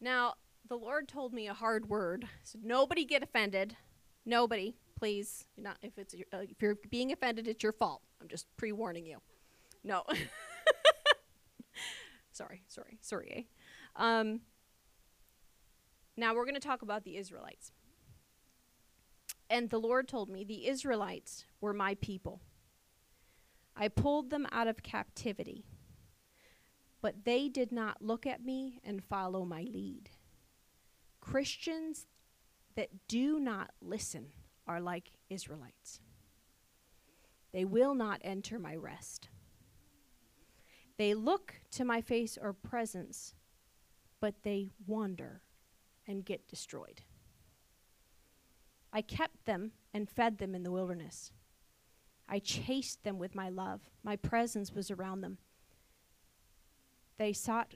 Now, 0.00 0.34
the 0.68 0.76
Lord 0.76 1.08
told 1.08 1.32
me 1.32 1.48
a 1.48 1.54
hard 1.54 1.88
word. 1.88 2.26
So 2.44 2.58
nobody 2.62 3.04
get 3.04 3.22
offended. 3.22 3.76
Nobody, 4.24 4.76
please. 4.98 5.46
Not 5.56 5.76
if 5.82 5.98
it's 5.98 6.14
uh, 6.32 6.38
if 6.38 6.60
you're 6.60 6.76
being 6.90 7.12
offended, 7.12 7.48
it's 7.48 7.62
your 7.62 7.72
fault. 7.72 8.02
I'm 8.20 8.28
just 8.28 8.46
pre-warning 8.56 9.06
you. 9.06 9.18
No. 9.84 10.04
sorry, 12.32 12.62
sorry, 12.68 12.98
sorry. 13.00 13.32
Eh? 13.36 13.42
Um, 13.96 14.40
now 16.16 16.34
we're 16.34 16.44
going 16.44 16.54
to 16.54 16.60
talk 16.60 16.82
about 16.82 17.04
the 17.04 17.16
Israelites. 17.16 17.72
And 19.52 19.68
the 19.68 19.78
Lord 19.78 20.08
told 20.08 20.30
me 20.30 20.44
the 20.44 20.66
Israelites 20.66 21.44
were 21.60 21.74
my 21.74 21.94
people. 21.96 22.40
I 23.76 23.88
pulled 23.88 24.30
them 24.30 24.46
out 24.50 24.66
of 24.66 24.82
captivity, 24.82 25.66
but 27.02 27.26
they 27.26 27.50
did 27.50 27.70
not 27.70 28.00
look 28.00 28.26
at 28.26 28.42
me 28.42 28.80
and 28.82 29.04
follow 29.04 29.44
my 29.44 29.66
lead. 29.70 30.08
Christians 31.20 32.06
that 32.76 32.88
do 33.08 33.38
not 33.38 33.72
listen 33.82 34.28
are 34.66 34.80
like 34.80 35.12
Israelites. 35.28 36.00
They 37.52 37.66
will 37.66 37.94
not 37.94 38.22
enter 38.24 38.58
my 38.58 38.74
rest. 38.74 39.28
They 40.96 41.12
look 41.12 41.56
to 41.72 41.84
my 41.84 42.00
face 42.00 42.38
or 42.40 42.54
presence, 42.54 43.34
but 44.18 44.44
they 44.44 44.70
wander 44.86 45.42
and 46.08 46.24
get 46.24 46.48
destroyed. 46.48 47.02
I 48.92 49.02
kept 49.02 49.46
them 49.46 49.72
and 49.94 50.08
fed 50.08 50.38
them 50.38 50.54
in 50.54 50.62
the 50.62 50.70
wilderness. 50.70 51.32
I 52.28 52.38
chased 52.38 53.02
them 53.04 53.18
with 53.18 53.34
my 53.34 53.48
love. 53.48 53.90
My 54.02 54.16
presence 54.16 54.72
was 54.72 54.90
around 54.90 55.22
them. 55.22 55.38
They 57.18 57.32
sought 57.32 57.74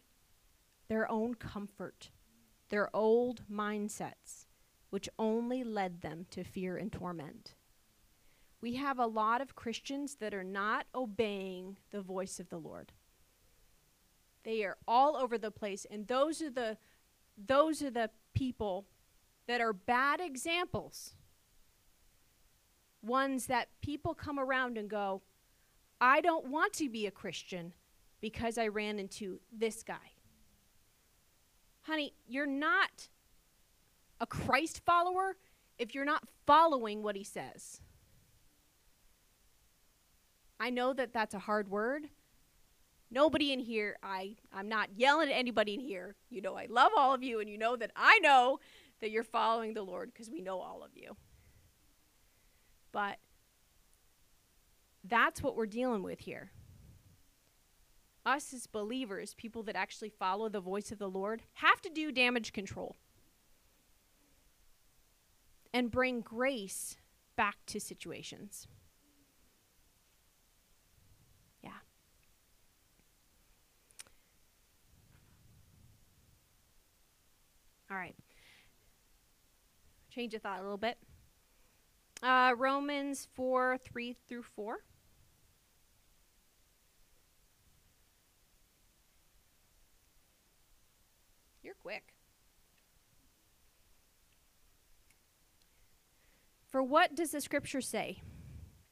their 0.88 1.11
own 1.11 1.35
comfort, 1.35 2.11
their 2.68 2.94
old 2.94 3.42
mindsets, 3.50 4.46
which 4.90 5.09
only 5.18 5.64
led 5.64 6.00
them 6.00 6.26
to 6.31 6.44
fear 6.44 6.76
and 6.76 6.92
torment. 6.92 7.55
We 8.61 8.74
have 8.74 8.98
a 8.98 9.07
lot 9.07 9.40
of 9.40 9.55
Christians 9.55 10.16
that 10.16 10.35
are 10.35 10.44
not 10.44 10.87
obeying 10.94 11.76
the 11.90 12.00
voice 12.00 12.40
of 12.40 12.48
the 12.48 12.59
Lord. 12.59 12.92
They 14.42 14.64
are 14.64 14.76
all 14.87 15.16
over 15.16 15.38
the 15.38 15.50
place, 15.50 15.87
and 15.90 16.07
those 16.07 16.40
are 16.40 16.50
the 16.50 16.79
those 17.37 17.83
are 17.83 17.90
the 17.90 18.11
people 18.33 18.87
that 19.46 19.61
are 19.61 19.72
bad 19.72 20.20
examples. 20.20 21.14
Ones 23.02 23.46
that 23.46 23.68
people 23.80 24.14
come 24.14 24.38
around 24.38 24.76
and 24.76 24.88
go, 24.88 25.22
I 26.00 26.20
don't 26.20 26.48
want 26.48 26.72
to 26.74 26.88
be 26.88 27.06
a 27.06 27.11
Christian 27.11 27.72
because 28.20 28.59
I 28.59 28.68
ran 28.68 28.98
into 28.98 29.40
this 29.52 29.82
guy. 29.82 30.12
Honey, 31.82 32.12
you're 32.26 32.46
not 32.46 33.09
a 34.20 34.26
Christ 34.26 34.82
follower 34.85 35.37
if 35.78 35.94
you're 35.94 36.04
not 36.04 36.24
following 36.46 37.02
what 37.02 37.16
he 37.16 37.22
says. 37.24 37.80
I 40.59 40.70
know 40.70 40.92
that 40.94 41.12
that's 41.12 41.35
a 41.35 41.38
hard 41.38 41.70
word. 41.70 42.09
Nobody 43.11 43.52
in 43.52 43.61
here, 43.61 43.98
I, 44.02 44.37
I'm 44.52 44.68
not 44.68 44.88
yelling 44.96 45.30
at 45.30 45.37
anybody 45.37 45.74
in 45.74 45.80
here. 45.80 46.16
You 46.28 46.40
know, 46.40 46.56
I 46.56 46.66
love 46.68 46.90
all 46.96 47.14
of 47.14 47.22
you, 47.22 47.40
and 47.40 47.48
you 47.48 47.56
know 47.56 47.76
that 47.76 47.92
I 47.94 48.18
know 48.18 48.59
that 49.00 49.11
you're 49.11 49.24
following 49.24 49.74
the 49.74 49.82
Lord 49.82 50.12
because 50.12 50.30
we 50.30 50.40
know 50.40 50.61
all 50.61 50.82
of 50.82 50.90
you. 50.94 51.16
But 52.92 53.18
that's 55.04 55.42
what 55.42 55.56
we're 55.56 55.66
dealing 55.66 56.02
with 56.02 56.20
here. 56.20 56.50
Us 58.24 58.52
as 58.52 58.66
believers, 58.66 59.35
people 59.35 59.62
that 59.64 59.76
actually 59.76 60.09
follow 60.09 60.48
the 60.48 60.61
voice 60.61 60.90
of 60.90 60.98
the 60.98 61.09
Lord, 61.09 61.42
have 61.54 61.80
to 61.82 61.90
do 61.90 62.11
damage 62.11 62.52
control 62.52 62.96
and 65.72 65.90
bring 65.90 66.22
grace 66.22 66.96
back 67.37 67.56
to 67.66 67.78
situations. 67.78 68.66
Yeah. 71.62 71.70
All 77.90 77.96
right. 77.96 78.16
Change 80.16 80.33
of 80.33 80.40
thought 80.40 80.61
a 80.61 80.62
little 80.62 80.79
bit. 80.79 80.96
Uh, 82.22 82.55
Romans 82.57 83.29
4 83.35 83.76
3 83.85 84.16
through 84.26 84.44
4. 84.44 84.79
You're 91.62 91.74
quick. 91.74 92.14
For 96.66 96.83
what 96.83 97.14
does 97.14 97.33
the 97.33 97.42
scripture 97.42 97.83
say? 97.83 98.22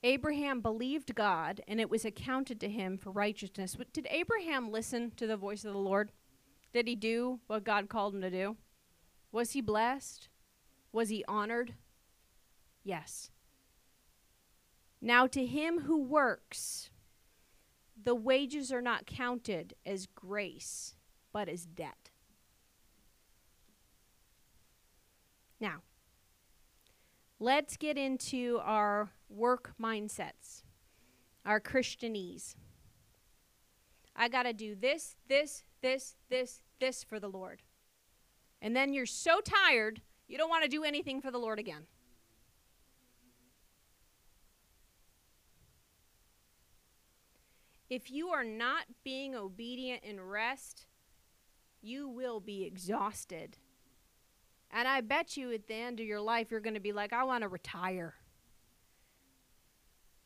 Abraham 0.03 0.61
believed 0.61 1.15
God, 1.15 1.63
and 1.67 1.81
it 1.81 1.89
was 1.89 2.05
accounted 2.05 2.61
to 2.61 2.69
him 2.69 2.99
for 2.99 3.11
righteousness. 3.11 3.79
Did 3.95 4.07
Abraham 4.11 4.71
listen 4.71 5.13
to 5.17 5.27
the 5.27 5.39
voice 5.39 5.65
of 5.65 5.73
the 5.73 5.79
Lord? 5.79 6.13
Did 6.75 6.87
he 6.87 6.95
do 6.95 7.41
what 7.47 7.65
God 7.65 7.89
called 7.89 8.15
him 8.15 8.21
to 8.21 8.31
do? 8.31 8.59
Was 9.33 9.53
he 9.53 9.63
blessed? 9.63 10.29
Was 10.95 11.09
he 11.09 11.25
honored? 11.27 11.75
Yes. 12.85 13.33
Now, 15.01 15.27
to 15.27 15.45
him 15.45 15.81
who 15.81 16.01
works, 16.01 16.89
the 18.01 18.15
wages 18.15 18.71
are 18.71 18.81
not 18.81 19.05
counted 19.05 19.75
as 19.85 20.07
grace, 20.07 20.95
but 21.33 21.49
as 21.49 21.67
debt. 21.67 22.11
Now, 25.59 25.83
let's 27.41 27.77
get 27.77 27.99
into 27.99 28.61
our 28.63 29.11
work 29.29 29.73
mindsets, 29.83 30.63
our 31.45 31.59
Christianese. 31.59 32.55
I 34.15 34.29
got 34.29 34.45
to 34.45 34.53
do 34.53 34.77
this, 34.77 35.17
this, 35.29 35.65
this, 35.83 36.15
this, 36.31 36.63
this 36.79 37.03
for 37.03 37.19
the 37.19 37.29
Lord. 37.29 37.63
And 38.63 38.77
then 38.77 38.93
you're 38.93 39.07
so 39.07 39.41
tired, 39.41 40.01
you 40.29 40.39
don't 40.39 40.51
want 40.51 40.65
to 40.65 40.69
do 40.69 40.85
anything 40.85 41.21
for 41.21 41.31
the 41.31 41.39
Lord 41.39 41.59
again. 41.59 41.87
If 47.91 48.11
you 48.11 48.29
are 48.31 48.45
not 48.45 48.87
being 49.05 49.35
obedient 49.35 50.03
in 50.03 50.21
rest, 50.21 50.87
you 51.83 52.09
will 52.09 52.41
be 52.41 52.65
exhausted. 52.65 53.59
And 54.71 54.89
I 54.89 55.01
bet 55.03 55.37
you 55.37 55.53
at 55.53 55.69
the 55.69 55.75
end 55.75 56.01
of 56.01 56.07
your 56.07 56.21
life, 56.21 56.51
you're 56.51 56.61
going 56.61 56.75
to 56.75 56.81
be 56.81 56.93
like, 56.93 57.13
I 57.13 57.23
want 57.25 57.43
to 57.43 57.49
retire. 57.49 58.15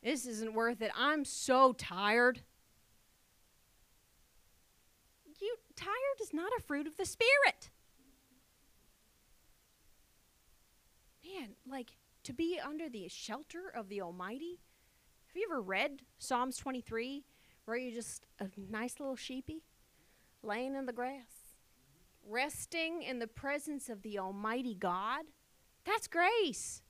This 0.01 0.25
isn't 0.25 0.53
worth 0.53 0.81
it. 0.81 0.91
I'm 0.97 1.25
so 1.25 1.73
tired. 1.73 2.41
You 5.39 5.55
tired 5.75 6.21
is 6.21 6.33
not 6.33 6.51
a 6.57 6.61
fruit 6.61 6.87
of 6.87 6.97
the 6.97 7.05
spirit. 7.05 7.69
Man, 11.37 11.49
like 11.69 11.97
to 12.23 12.33
be 12.33 12.59
under 12.63 12.89
the 12.89 13.07
shelter 13.07 13.71
of 13.75 13.89
the 13.89 14.01
Almighty. 14.01 14.59
Have 15.27 15.35
you 15.35 15.47
ever 15.49 15.61
read 15.61 16.01
Psalms 16.17 16.57
23 16.57 17.23
where 17.65 17.77
you're 17.77 17.93
just 17.93 18.25
a 18.39 18.47
nice 18.57 18.99
little 18.99 19.15
sheepy 19.15 19.63
laying 20.41 20.75
in 20.75 20.85
the 20.85 20.93
grass, 20.93 21.55
resting 22.27 23.03
in 23.03 23.19
the 23.19 23.27
presence 23.27 23.89
of 23.89 24.01
the 24.01 24.17
Almighty 24.17 24.73
God? 24.73 25.25
That's 25.85 26.07
grace. 26.07 26.81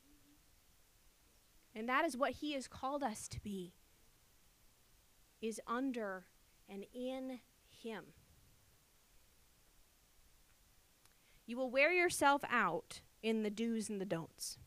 And 1.75 1.89
that 1.89 2.05
is 2.05 2.15
what 2.15 2.31
he 2.33 2.53
has 2.53 2.67
called 2.67 3.03
us 3.03 3.27
to 3.29 3.39
be. 3.41 3.73
Is 5.41 5.59
under 5.67 6.25
and 6.67 6.85
in 6.93 7.39
him. 7.81 8.03
You 11.45 11.57
will 11.57 11.71
wear 11.71 11.91
yourself 11.91 12.43
out 12.49 13.01
in 13.21 13.43
the 13.43 13.49
do's 13.49 13.89
and 13.89 13.99
the 13.99 14.05
don'ts. 14.05 14.57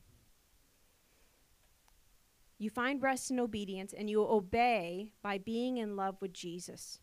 You 2.58 2.70
find 2.70 3.02
rest 3.02 3.30
in 3.30 3.40
obedience 3.40 3.92
and 3.92 4.08
you 4.08 4.22
obey 4.22 5.12
by 5.22 5.38
being 5.38 5.78
in 5.78 5.96
love 5.96 6.16
with 6.20 6.32
Jesus. 6.32 7.00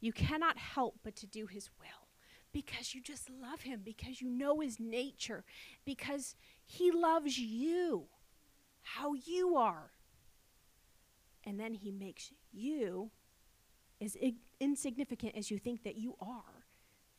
You 0.00 0.12
cannot 0.12 0.58
help 0.58 0.96
but 1.04 1.14
to 1.16 1.26
do 1.26 1.46
his 1.46 1.70
will 1.78 2.08
because 2.52 2.94
you 2.94 3.00
just 3.00 3.30
love 3.30 3.60
him, 3.60 3.82
because 3.84 4.20
you 4.20 4.28
know 4.28 4.60
his 4.60 4.80
nature, 4.80 5.44
because 5.84 6.34
he 6.64 6.90
loves 6.90 7.38
you, 7.38 8.06
how 8.82 9.12
you 9.12 9.56
are. 9.56 9.92
And 11.44 11.60
then 11.60 11.74
he 11.74 11.92
makes 11.92 12.32
you 12.52 13.10
as 14.00 14.16
insignificant 14.58 15.36
as 15.36 15.50
you 15.50 15.58
think 15.58 15.84
that 15.84 15.96
you 15.96 16.16
are 16.20 16.66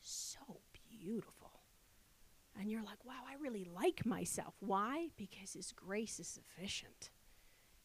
so 0.01 0.61
beautiful. 1.01 1.38
And 2.59 2.69
you're 2.69 2.83
like, 2.83 3.05
wow, 3.05 3.23
I 3.25 3.41
really 3.41 3.65
like 3.73 4.05
myself. 4.05 4.53
Why? 4.59 5.07
Because 5.15 5.53
His 5.53 5.71
grace 5.71 6.19
is 6.19 6.27
sufficient. 6.27 7.09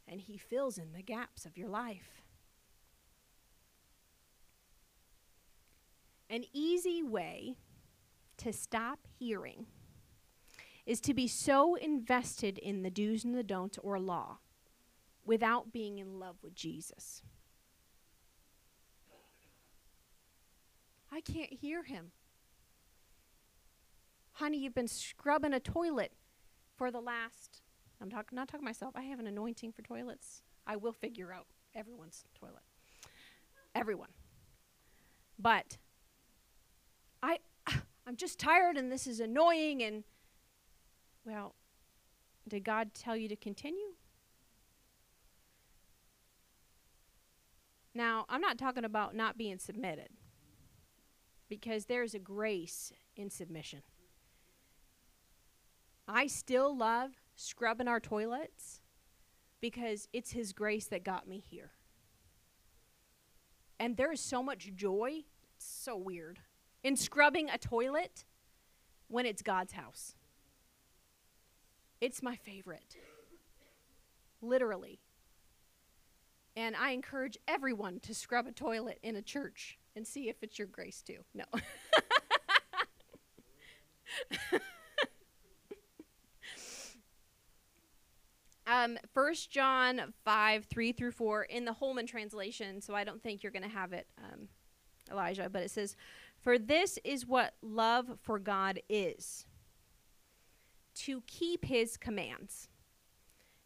And 0.09 0.21
He 0.21 0.37
fills 0.37 0.79
in 0.79 0.93
the 0.93 1.03
gaps 1.03 1.47
of 1.47 1.57
your 1.57 1.69
life. 1.69 2.23
An 6.29 6.43
easy 6.53 7.03
way 7.05 7.55
to 8.39 8.53
stop 8.53 9.07
hearing 9.17 9.67
is 10.87 11.01
to 11.03 11.15
be 11.15 11.29
so 11.29 11.77
invested 11.77 12.59
in 12.59 12.83
the 12.83 12.91
do's 12.91 13.25
and 13.25 13.35
the 13.35 13.45
don'ts 13.45 13.79
or 13.79 14.01
law 14.01 14.39
without 15.25 15.73
being 15.73 15.99
in 15.99 16.19
love 16.19 16.37
with 16.43 16.55
Jesus. 16.55 17.23
I 21.13 21.21
can't 21.21 21.53
hear 21.53 21.85
him 21.85 22.11
honey, 24.35 24.59
you've 24.59 24.75
been 24.75 24.89
scrubbing 24.89 25.53
a 25.53 25.61
toilet 25.61 26.13
for 26.77 26.91
the 26.91 27.01
last, 27.01 27.63
I'm 28.01 28.11
talk, 28.11 28.33
not 28.33 28.49
talking 28.49 28.65
myself, 28.65 28.95
I 28.97 29.03
have 29.03 29.19
an 29.19 29.27
anointing 29.27 29.73
for 29.73 29.83
toilets. 29.83 30.43
I 30.67 30.77
will 30.77 30.93
figure 30.93 31.33
out 31.33 31.47
everyone's 31.75 32.25
toilet. 32.39 32.63
Everyone. 33.75 34.11
But 35.39 35.79
I, 37.23 37.39
I'm 38.07 38.17
just 38.17 38.39
tired 38.39 38.77
and 38.77 38.91
this 38.91 39.07
is 39.07 39.21
annoying 39.21 39.83
and, 39.83 40.05
well, 41.25 41.55
did 42.49 42.65
God 42.65 42.93
tell 42.93 43.17
you 43.17 43.29
to 43.29 43.37
continue? 43.37 43.95
Now, 47.95 48.27
I'm 48.29 48.41
not 48.41 48.59
talking 48.59 48.85
about 48.85 49.15
not 49.15 49.39
being 49.39 49.59
submitted 49.59 50.09
because 51.49 51.85
there's 51.87 52.15
a 52.15 52.19
grace 52.19 52.93
in 53.17 53.31
submission. 53.31 53.83
I 56.07 56.27
still 56.27 56.77
love 56.77 57.11
scrubbing 57.37 57.89
our 57.89 58.01
toilets 58.01 58.81
because 59.61 60.09
it's 60.13 60.33
His 60.33 60.53
grace 60.53 60.87
that 60.87 61.05
got 61.05 61.27
me 61.27 61.39
here. 61.39 61.71
And 63.81 63.97
there 63.97 64.13
is 64.13 64.21
so 64.21 64.43
much 64.43 64.71
joy, 64.75 65.25
it's 65.57 65.67
so 65.67 65.97
weird, 65.97 66.41
in 66.83 66.97
scrubbing 66.97 67.49
a 67.51 67.59
toilet 67.59 68.25
when 69.09 69.27
it's 69.27 69.43
God's 69.43 69.73
house. 69.73 70.15
It's 72.01 72.23
my 72.23 72.37
favorite. 72.37 72.97
Literally. 74.43 75.01
And 76.57 76.77
I 76.77 76.91
encourage 76.91 77.39
everyone 77.49 78.01
to 78.01 78.15
scrub 78.15 78.47
a 78.47 78.53
toilet 78.53 78.99
in 79.03 79.17
a 79.17 79.23
church 79.23 79.79
and 79.97 80.07
see 80.07 80.29
if 80.29 80.37
it's 80.43 80.59
your 80.59 80.69
grace 80.69 81.03
too. 81.03 81.25
No. 81.35 81.45
um, 88.75 88.99
1 89.13 89.35
John 89.51 90.13
5, 90.25 90.65
3 90.65 90.93
through 90.93 91.13
4 91.13 91.45
in 91.45 91.65
the 91.65 91.73
Holman 91.73 92.09
translation, 92.09 92.81
so 92.81 92.93
I 92.93 93.05
don't 93.05 93.23
think 93.23 93.43
you're 93.43 93.53
going 93.53 93.63
to 93.63 93.69
have 93.69 93.93
it, 93.93 94.09
um, 94.19 94.49
Elijah, 95.11 95.49
but 95.49 95.63
it 95.63 95.71
says, 95.71 95.95
For 96.43 96.59
this 96.59 96.99
is 97.05 97.25
what 97.25 97.55
love 97.63 98.19
for 98.21 98.41
God 98.41 98.81
is 98.89 99.47
to 100.97 101.23
keep 101.29 101.67
his 101.67 101.97
commands. 101.97 102.69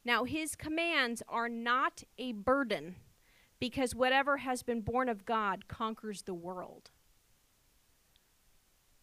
Now, 0.04 0.24
his 0.24 0.54
commands 0.54 1.22
are 1.26 1.48
not 1.48 2.02
a 2.18 2.32
burden 2.32 2.96
because 3.58 3.94
whatever 3.94 4.38
has 4.38 4.62
been 4.62 4.82
born 4.82 5.08
of 5.08 5.24
God 5.24 5.68
conquers 5.68 6.22
the 6.22 6.34
world. 6.34 6.90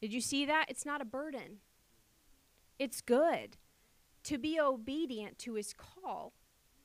Did 0.02 0.14
you 0.14 0.22
see 0.22 0.46
that? 0.46 0.68
It's 0.70 0.86
not 0.86 1.02
a 1.02 1.06
burden, 1.06 1.62
it's 2.78 3.02
good 3.02 3.58
to 4.26 4.38
be 4.38 4.60
obedient 4.60 5.40
to 5.40 5.54
his 5.54 5.74
call 5.74 6.34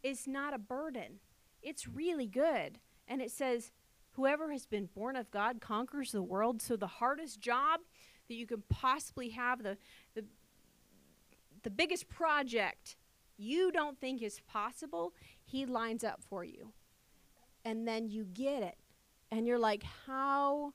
is 0.03 0.26
not 0.29 0.55
a 0.55 0.59
burden. 0.59 1.20
It's 1.62 1.88
really 1.88 2.26
good. 2.26 2.79
And 3.09 3.20
it 3.20 3.31
says, 3.31 3.72
whoever 4.12 4.53
has 4.53 4.66
been 4.66 4.87
born 4.94 5.16
of 5.16 5.31
God 5.31 5.61
conquers 5.61 6.12
the 6.12 6.22
world. 6.22 6.62
So 6.62 6.76
the 6.76 6.87
hardest 6.87 7.40
job 7.40 7.81
that 8.29 8.35
you 8.35 8.46
can 8.46 8.62
possibly 8.68 9.31
have, 9.31 9.62
the, 9.62 9.76
the, 10.14 10.24
the 11.62 11.70
biggest 11.70 12.09
project 12.09 12.96
you 13.37 13.72
don't 13.72 13.98
think 13.98 14.22
is 14.22 14.40
possible, 14.40 15.14
he 15.44 15.66
lines 15.66 16.05
up 16.05 16.22
for 16.29 16.44
you. 16.44 16.72
And 17.64 17.88
then 17.88 18.09
you 18.09 18.24
get 18.24 18.62
it. 18.62 18.76
And 19.31 19.46
you're 19.46 19.59
like, 19.59 19.85
how, 20.07 20.74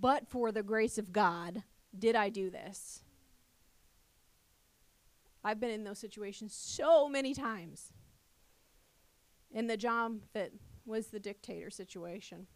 but 0.00 0.28
for 0.28 0.52
the 0.52 0.62
grace 0.62 0.98
of 0.98 1.12
God, 1.12 1.62
did 1.98 2.16
I 2.16 2.28
do 2.28 2.50
this? 2.50 3.02
I've 5.46 5.60
been 5.60 5.70
in 5.70 5.84
those 5.84 6.00
situations 6.00 6.52
so 6.52 7.08
many 7.08 7.32
times. 7.32 7.92
In 9.52 9.68
the 9.68 9.76
job 9.76 10.22
that 10.32 10.50
was 10.84 11.06
the 11.06 11.20
dictator 11.20 11.70
situation, 11.70 12.48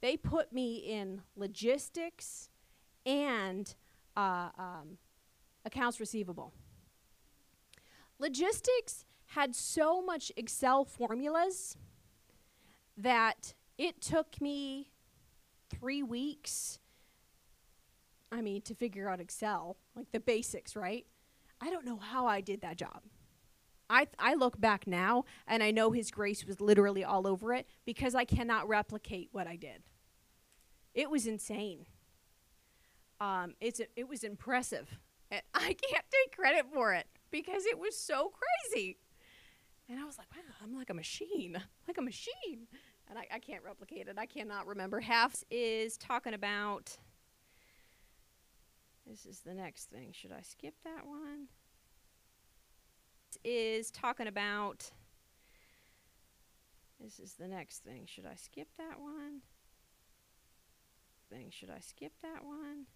they 0.00 0.16
put 0.16 0.52
me 0.52 0.76
in 0.76 1.22
logistics 1.34 2.50
and 3.04 3.74
uh, 4.16 4.50
um, 4.56 4.98
accounts 5.64 5.98
receivable. 5.98 6.52
Logistics 8.20 9.04
had 9.26 9.56
so 9.56 10.00
much 10.00 10.30
Excel 10.36 10.84
formulas 10.84 11.76
that 12.96 13.54
it 13.76 14.00
took 14.00 14.40
me 14.40 14.92
three 15.68 16.04
weeks. 16.04 16.78
I 18.30 18.40
mean, 18.40 18.62
to 18.62 18.74
figure 18.76 19.08
out 19.08 19.18
Excel, 19.18 19.78
like 19.96 20.12
the 20.12 20.20
basics, 20.20 20.76
right? 20.76 21.06
I 21.62 21.70
don't 21.70 21.86
know 21.86 21.96
how 21.96 22.26
I 22.26 22.40
did 22.40 22.60
that 22.62 22.76
job. 22.76 23.02
I, 23.88 24.08
I 24.18 24.34
look 24.34 24.60
back 24.60 24.86
now 24.86 25.24
and 25.46 25.62
I 25.62 25.70
know 25.70 25.92
His 25.92 26.10
grace 26.10 26.44
was 26.44 26.60
literally 26.60 27.04
all 27.04 27.26
over 27.26 27.54
it 27.54 27.66
because 27.84 28.14
I 28.14 28.24
cannot 28.24 28.68
replicate 28.68 29.28
what 29.32 29.46
I 29.46 29.56
did. 29.56 29.82
It 30.92 31.08
was 31.08 31.26
insane. 31.26 31.86
Um, 33.20 33.54
it's 33.60 33.80
a, 33.80 33.84
it 33.96 34.08
was 34.08 34.24
impressive. 34.24 34.98
And 35.30 35.42
I 35.54 35.60
can't 35.74 36.04
take 36.10 36.36
credit 36.36 36.66
for 36.72 36.92
it. 36.94 37.06
because 37.30 37.64
it 37.66 37.78
was 37.78 37.96
so 37.96 38.32
crazy. 38.72 38.98
And 39.88 40.00
I 40.00 40.04
was 40.04 40.18
like, 40.18 40.28
wow, 40.34 40.54
I'm 40.62 40.76
like 40.76 40.90
a 40.90 40.94
machine, 40.94 41.60
like 41.88 41.98
a 41.98 42.02
machine. 42.02 42.66
And 43.08 43.18
I, 43.18 43.26
I 43.34 43.38
can't 43.40 43.62
replicate 43.64 44.08
it. 44.08 44.16
I 44.18 44.26
cannot 44.26 44.66
remember. 44.66 45.00
Half 45.00 45.44
is 45.50 45.96
talking 45.96 46.34
about. 46.34 46.96
This 49.06 49.26
is 49.26 49.40
the 49.40 49.54
next 49.54 49.90
thing. 49.90 50.12
Should 50.12 50.32
I 50.32 50.42
skip 50.42 50.74
that 50.84 51.06
one? 51.06 51.48
Is 53.44 53.90
talking 53.90 54.26
about. 54.26 54.90
This 57.00 57.18
is 57.18 57.34
the 57.34 57.48
next 57.48 57.82
thing. 57.82 58.06
Should 58.06 58.26
I 58.26 58.36
skip 58.36 58.68
that 58.78 59.00
one? 59.00 59.40
Thing. 61.30 61.48
Should 61.50 61.70
I 61.70 61.80
skip 61.80 62.12
that 62.22 62.44
one? 62.44 62.86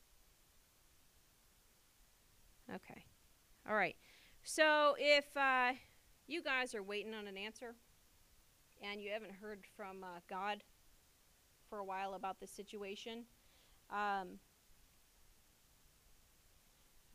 Okay. 2.72 3.04
All 3.68 3.74
right. 3.74 3.96
So 4.42 4.94
if 4.98 5.24
uh, 5.36 5.72
you 6.26 6.42
guys 6.42 6.74
are 6.74 6.82
waiting 6.82 7.14
on 7.14 7.26
an 7.26 7.36
answer 7.36 7.74
and 8.82 9.00
you 9.00 9.10
haven't 9.10 9.32
heard 9.32 9.64
from 9.76 10.04
uh, 10.04 10.20
God 10.28 10.62
for 11.68 11.78
a 11.78 11.84
while 11.84 12.14
about 12.14 12.38
this 12.38 12.52
situation, 12.52 13.24
um, 13.90 14.38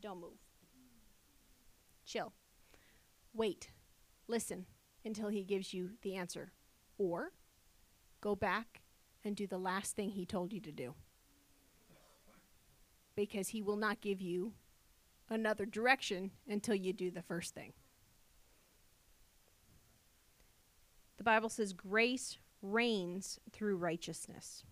don't 0.01 0.19
move. 0.19 0.39
Chill. 2.05 2.33
Wait. 3.33 3.69
Listen 4.27 4.65
until 5.05 5.29
he 5.29 5.43
gives 5.43 5.73
you 5.73 5.91
the 6.01 6.15
answer. 6.15 6.51
Or 6.97 7.31
go 8.19 8.35
back 8.35 8.81
and 9.23 9.35
do 9.35 9.47
the 9.47 9.57
last 9.57 9.95
thing 9.95 10.11
he 10.11 10.25
told 10.25 10.53
you 10.53 10.59
to 10.61 10.71
do. 10.71 10.93
Because 13.15 13.49
he 13.49 13.61
will 13.61 13.75
not 13.75 14.01
give 14.01 14.21
you 14.21 14.53
another 15.29 15.65
direction 15.65 16.31
until 16.47 16.75
you 16.75 16.93
do 16.93 17.11
the 17.11 17.21
first 17.21 17.53
thing. 17.53 17.73
The 21.17 21.23
Bible 21.23 21.49
says 21.49 21.73
grace 21.73 22.37
reigns 22.61 23.39
through 23.51 23.77
righteousness. 23.77 24.63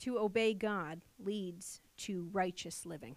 To 0.00 0.18
obey 0.18 0.54
God 0.54 1.02
leads 1.18 1.80
to 2.02 2.28
righteous 2.32 2.86
living. 2.86 3.16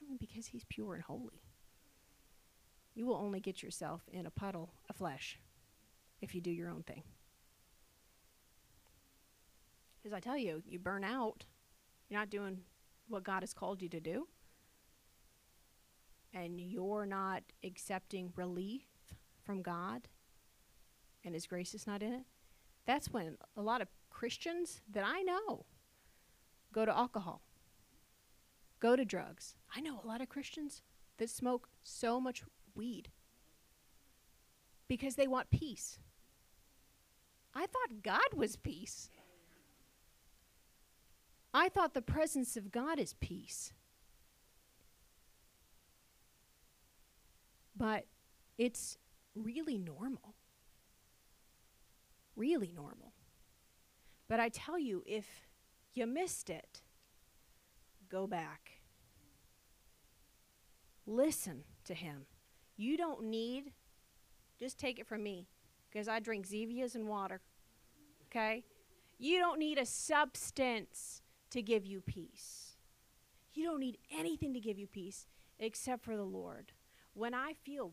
I 0.00 0.08
mean, 0.08 0.18
because 0.20 0.46
He's 0.46 0.64
pure 0.68 0.94
and 0.94 1.02
holy. 1.02 1.42
You 2.94 3.06
will 3.06 3.16
only 3.16 3.40
get 3.40 3.62
yourself 3.62 4.02
in 4.12 4.26
a 4.26 4.30
puddle 4.30 4.74
of 4.90 4.96
flesh 4.96 5.38
if 6.20 6.34
you 6.34 6.40
do 6.40 6.50
your 6.50 6.68
own 6.68 6.82
thing. 6.82 7.02
Because 10.02 10.14
I 10.14 10.20
tell 10.20 10.36
you, 10.36 10.62
you 10.66 10.78
burn 10.78 11.04
out. 11.04 11.44
You're 12.08 12.20
not 12.20 12.30
doing 12.30 12.58
what 13.08 13.24
God 13.24 13.42
has 13.42 13.54
called 13.54 13.80
you 13.80 13.88
to 13.90 14.00
do. 14.00 14.28
And 16.34 16.60
you're 16.60 17.06
not 17.06 17.42
accepting 17.64 18.32
relief 18.36 18.82
from 19.42 19.62
God, 19.62 20.08
and 21.24 21.34
His 21.34 21.46
grace 21.46 21.74
is 21.74 21.86
not 21.86 22.02
in 22.02 22.12
it. 22.12 22.24
That's 22.86 23.12
when 23.12 23.36
a 23.56 23.62
lot 23.62 23.80
of 23.80 23.88
Christians 24.22 24.80
that 24.88 25.02
I 25.04 25.22
know 25.22 25.64
go 26.72 26.84
to 26.84 26.96
alcohol, 26.96 27.42
go 28.78 28.94
to 28.94 29.04
drugs. 29.04 29.56
I 29.74 29.80
know 29.80 29.98
a 30.00 30.06
lot 30.06 30.20
of 30.20 30.28
Christians 30.28 30.80
that 31.18 31.28
smoke 31.28 31.68
so 31.82 32.20
much 32.20 32.44
weed 32.76 33.08
because 34.86 35.16
they 35.16 35.26
want 35.26 35.50
peace. 35.50 35.98
I 37.52 37.66
thought 37.66 38.04
God 38.04 38.32
was 38.32 38.54
peace. 38.54 39.10
I 41.52 41.68
thought 41.68 41.92
the 41.92 42.00
presence 42.00 42.56
of 42.56 42.70
God 42.70 43.00
is 43.00 43.14
peace. 43.14 43.72
But 47.76 48.06
it's 48.56 48.98
really 49.34 49.78
normal. 49.78 50.36
Really 52.36 52.70
normal. 52.72 53.11
But 54.32 54.40
I 54.40 54.48
tell 54.48 54.78
you, 54.78 55.02
if 55.04 55.26
you 55.92 56.06
missed 56.06 56.48
it, 56.48 56.80
go 58.08 58.26
back. 58.26 58.80
Listen 61.04 61.64
to 61.84 61.92
him. 61.92 62.24
You 62.74 62.96
don't 62.96 63.24
need, 63.24 63.72
just 64.58 64.78
take 64.78 64.98
it 64.98 65.06
from 65.06 65.22
me, 65.22 65.48
because 65.90 66.08
I 66.08 66.18
drink 66.18 66.48
Zevias 66.48 66.94
and 66.94 67.06
water. 67.06 67.42
Okay? 68.28 68.64
You 69.18 69.38
don't 69.38 69.58
need 69.58 69.76
a 69.76 69.84
substance 69.84 71.20
to 71.50 71.60
give 71.60 71.84
you 71.84 72.00
peace. 72.00 72.78
You 73.52 73.66
don't 73.66 73.80
need 73.80 73.98
anything 74.10 74.54
to 74.54 74.60
give 74.60 74.78
you 74.78 74.86
peace 74.86 75.26
except 75.58 76.06
for 76.06 76.16
the 76.16 76.24
Lord. 76.24 76.72
When 77.12 77.34
I 77.34 77.52
feel 77.52 77.92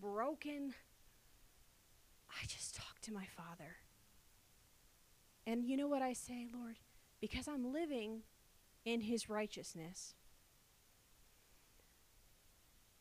broken, 0.00 0.72
I 2.30 2.46
just 2.46 2.74
talk 2.74 3.02
to 3.02 3.12
my 3.12 3.26
Father. 3.36 3.76
And 5.48 5.64
you 5.64 5.78
know 5.78 5.88
what 5.88 6.02
I 6.02 6.12
say, 6.12 6.46
Lord? 6.52 6.76
Because 7.22 7.48
I'm 7.48 7.72
living 7.72 8.20
in 8.84 9.00
His 9.00 9.30
righteousness, 9.30 10.12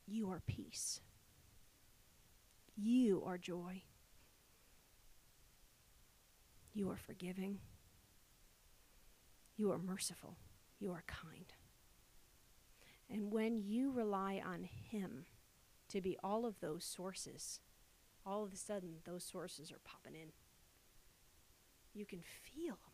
you 0.08 0.32
are 0.32 0.42
peace. 0.48 1.02
You 2.78 3.22
are 3.26 3.38
joy. 3.38 3.82
You 6.74 6.90
are 6.90 6.96
forgiving. 6.96 7.60
You 9.58 9.74
are 9.74 9.78
merciful. 9.78 10.38
You 10.80 10.94
are 10.94 11.04
kind. 11.06 11.52
And 13.10 13.30
when 13.30 13.62
you 13.62 13.92
rely 13.92 14.42
on 14.46 14.64
Him 14.64 15.26
to 15.90 16.00
be 16.00 16.18
all 16.24 16.46
of 16.46 16.62
those 16.62 16.86
sources, 16.86 17.60
all 18.26 18.46
of 18.46 18.54
a 18.54 18.58
sudden 18.58 19.00
those 19.04 19.26
sources 19.26 19.70
are 19.70 19.82
popping 19.84 20.16
in. 20.16 20.30
You 21.98 22.06
can 22.06 22.22
feel 22.22 22.76
them. 22.76 22.94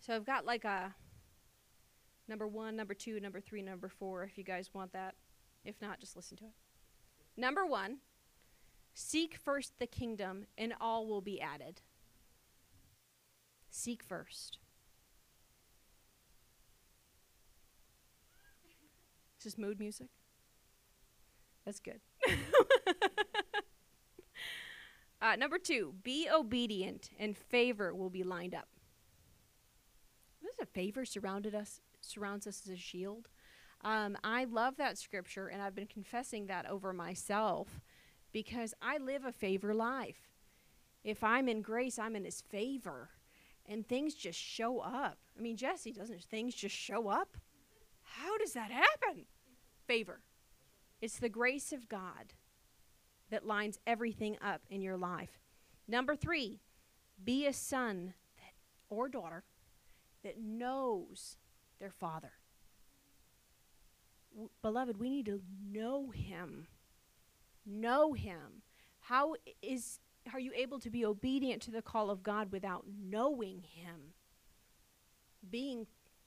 So 0.00 0.16
I've 0.16 0.26
got 0.26 0.44
like 0.44 0.64
a 0.64 0.92
number 2.26 2.48
one, 2.48 2.74
number 2.74 2.92
two, 2.92 3.20
number 3.20 3.40
three, 3.40 3.62
number 3.62 3.88
four, 3.88 4.24
if 4.24 4.36
you 4.36 4.42
guys 4.42 4.70
want 4.74 4.92
that. 4.94 5.14
If 5.64 5.80
not, 5.80 6.00
just 6.00 6.16
listen 6.16 6.38
to 6.38 6.46
it. 6.46 6.54
Number 7.36 7.64
one, 7.64 7.98
seek 8.94 9.36
first 9.36 9.74
the 9.78 9.86
kingdom, 9.86 10.46
and 10.58 10.74
all 10.80 11.06
will 11.06 11.20
be 11.20 11.40
added. 11.40 11.82
Seek 13.70 14.02
first. 14.02 14.58
Is 19.38 19.44
this 19.44 19.56
mood 19.56 19.78
music? 19.78 20.08
That's 21.64 21.78
good. 21.78 22.00
Uh, 25.22 25.36
number 25.36 25.58
two, 25.58 25.94
be 26.02 26.28
obedient, 26.32 27.10
and 27.18 27.36
favor 27.36 27.94
will 27.94 28.10
be 28.10 28.22
lined 28.22 28.54
up. 28.54 28.68
What 30.40 30.52
is 30.52 30.58
a 30.60 30.66
favor 30.66 31.04
surrounded 31.04 31.54
us 31.54 31.80
surrounds 32.00 32.46
us 32.46 32.62
as 32.66 32.72
a 32.72 32.76
shield? 32.76 33.28
Um, 33.82 34.16
I 34.22 34.44
love 34.44 34.76
that 34.76 34.98
scripture, 34.98 35.48
and 35.48 35.62
I've 35.62 35.74
been 35.74 35.86
confessing 35.86 36.46
that 36.46 36.68
over 36.68 36.92
myself 36.92 37.80
because 38.32 38.74
I 38.82 38.98
live 38.98 39.24
a 39.24 39.32
favor 39.32 39.74
life. 39.74 40.28
If 41.02 41.24
I'm 41.24 41.48
in 41.48 41.62
grace, 41.62 41.98
I'm 41.98 42.14
in 42.14 42.24
His 42.24 42.42
favor, 42.42 43.08
and 43.66 43.86
things 43.86 44.14
just 44.14 44.38
show 44.38 44.80
up. 44.80 45.18
I 45.38 45.40
mean, 45.40 45.56
Jesse, 45.56 45.92
doesn't 45.92 46.22
things 46.24 46.54
just 46.54 46.74
show 46.74 47.08
up? 47.08 47.36
How 48.02 48.36
does 48.38 48.52
that 48.52 48.70
happen? 48.70 49.24
Favor. 49.86 50.20
It's 51.00 51.18
the 51.18 51.28
grace 51.28 51.72
of 51.72 51.88
God 51.88 52.34
that 53.30 53.46
lines 53.46 53.78
everything 53.86 54.36
up 54.42 54.62
in 54.68 54.82
your 54.82 54.96
life. 54.96 55.40
Number 55.88 56.14
three, 56.14 56.60
be 57.22 57.46
a 57.46 57.52
son 57.52 58.14
that, 58.36 58.54
or 58.88 59.08
daughter 59.08 59.44
that 60.22 60.40
knows 60.40 61.36
their 61.78 61.90
father. 61.90 62.32
W- 64.32 64.50
beloved, 64.62 64.98
we 64.98 65.08
need 65.08 65.26
to 65.26 65.40
know 65.70 66.10
him. 66.10 66.66
Know 67.64 68.12
him. 68.12 68.62
How 69.00 69.34
is 69.62 70.00
are 70.32 70.40
you 70.40 70.52
able 70.54 70.78
to 70.80 70.90
be 70.90 71.04
obedient 71.04 71.62
to 71.62 71.70
the 71.70 71.82
call 71.82 72.10
of 72.10 72.22
God 72.22 72.52
without 72.52 72.84
knowing 73.02 73.62
him? 73.62 74.12
Being 75.48 75.86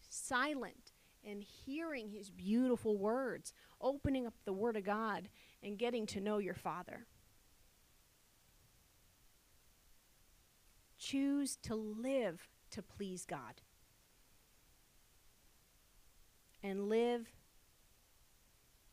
silent 0.09 0.83
and 1.26 1.43
hearing 1.43 2.09
his 2.09 2.30
beautiful 2.30 2.97
words, 2.97 3.53
opening 3.82 4.28
up 4.28 4.34
the 4.45 4.53
Word 4.53 4.76
of 4.76 4.84
God, 4.84 5.30
and 5.61 5.78
getting 5.78 6.05
to 6.07 6.19
know 6.19 6.38
your 6.38 6.53
Father. 6.53 7.05
Choose 10.97 11.57
to 11.63 11.76
live 11.76 12.47
to 12.71 12.82
please 12.82 13.26
God 13.26 13.61
and 16.63 16.88
live 16.88 17.28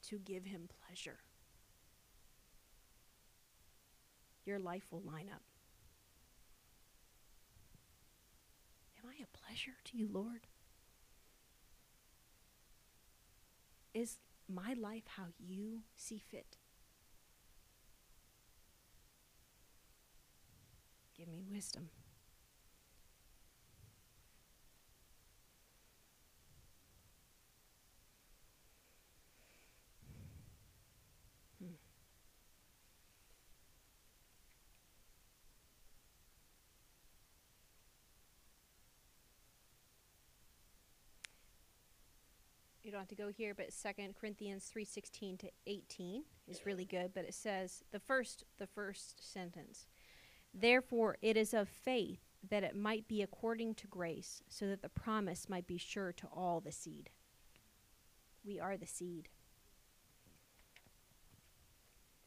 to 0.09 0.19
give 0.19 0.45
Him 0.45 0.69
pleasure. 0.87 1.19
Your 4.45 4.59
life 4.59 4.83
will 4.91 5.03
line 5.03 5.29
up. 5.33 5.43
Am 9.03 9.09
I 9.09 9.23
a 9.23 9.47
pleasure 9.47 9.77
to 9.85 9.97
you, 9.97 10.09
Lord? 10.13 10.47
Is 13.95 14.19
my 14.49 14.75
life 14.75 15.05
how 15.17 15.27
you 15.39 15.83
see 15.97 16.19
fit? 16.19 16.57
Give 21.17 21.29
me 21.29 21.45
wisdom. 21.49 21.91
Hmm. 31.59 31.75
You 42.91 42.93
don't 42.93 43.03
have 43.03 43.09
to 43.09 43.15
go 43.15 43.29
here, 43.29 43.55
but 43.55 43.73
Second 43.73 44.17
Corinthians 44.17 44.65
three 44.65 44.85
sixteen 44.85 45.37
to 45.39 45.49
eighteen 45.69 46.25
is 46.49 46.67
really 46.67 46.85
good. 46.85 47.13
But 47.15 47.25
it 47.25 47.35
says 47.35 47.85
the 47.93 48.01
first 48.01 48.43
the 48.59 48.67
first 48.67 49.33
sentence. 49.33 49.87
Therefore, 50.53 51.17
it 51.23 51.37
is 51.37 51.55
of 51.55 51.69
faith 51.69 52.19
that 52.49 52.65
it 52.65 52.75
might 52.75 53.07
be 53.07 53.23
according 53.23 53.77
to 53.77 53.87
grace, 53.87 54.43
so 54.49 54.67
that 54.67 54.83
the 54.83 54.89
promise 54.89 55.49
might 55.49 55.69
be 55.69 55.79
sure 55.79 56.11
to 56.15 56.27
all 56.35 56.61
the 56.61 56.73
seed. 56.73 57.11
We 58.45 58.59
are 58.59 58.77
the 58.77 58.87
seed. 58.87 59.29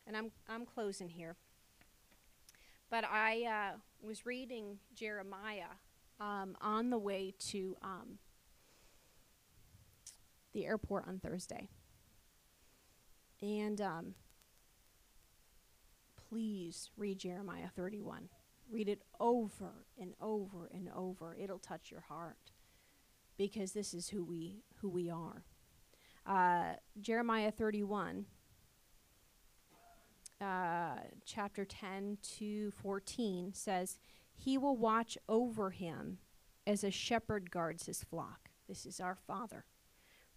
And 0.08 0.16
I'm 0.16 0.32
I'm 0.48 0.66
closing 0.66 1.10
here. 1.10 1.36
But 2.90 3.04
I 3.04 3.74
uh, 3.74 3.78
was 4.02 4.26
reading 4.26 4.80
Jeremiah 4.96 5.76
um, 6.22 6.56
on 6.62 6.90
the 6.90 6.98
way 6.98 7.34
to 7.50 7.76
um, 7.82 8.20
the 10.54 10.66
airport 10.66 11.08
on 11.08 11.20
Thursday. 11.20 11.70
And 13.42 13.82
um, 13.82 14.16
please 16.30 16.90
read 16.96 17.20
Jeremiah 17.20 17.68
31. 17.76 18.30
Read 18.72 18.88
it 18.88 19.02
over 19.20 19.86
and 20.00 20.14
over 20.22 20.70
and 20.74 20.90
over. 20.96 21.36
It'll 21.40 21.60
touch 21.60 21.92
your 21.92 22.02
heart 22.02 22.52
because 23.38 23.74
this 23.74 23.94
is 23.94 24.10
who 24.10 24.24
we 24.24 24.64
who 24.78 24.90
we 24.90 25.10
are. 25.10 25.44
Uh, 26.26 26.76
Jeremiah 27.02 27.52
31, 27.52 28.26
uh, 30.40 30.96
chapter 31.26 31.66
10 31.66 32.18
to 32.38 32.72
14 32.72 33.54
says, 33.54 34.00
"He 34.34 34.58
will 34.58 34.78
watch 34.78 35.18
over 35.28 35.72
him 35.72 36.20
as 36.66 36.84
a 36.84 36.92
shepherd 36.92 37.52
guards 37.52 37.86
his 37.86 38.04
flock." 38.04 38.52
This 38.68 38.86
is 38.86 39.00
our 39.00 39.16
Father. 39.16 39.66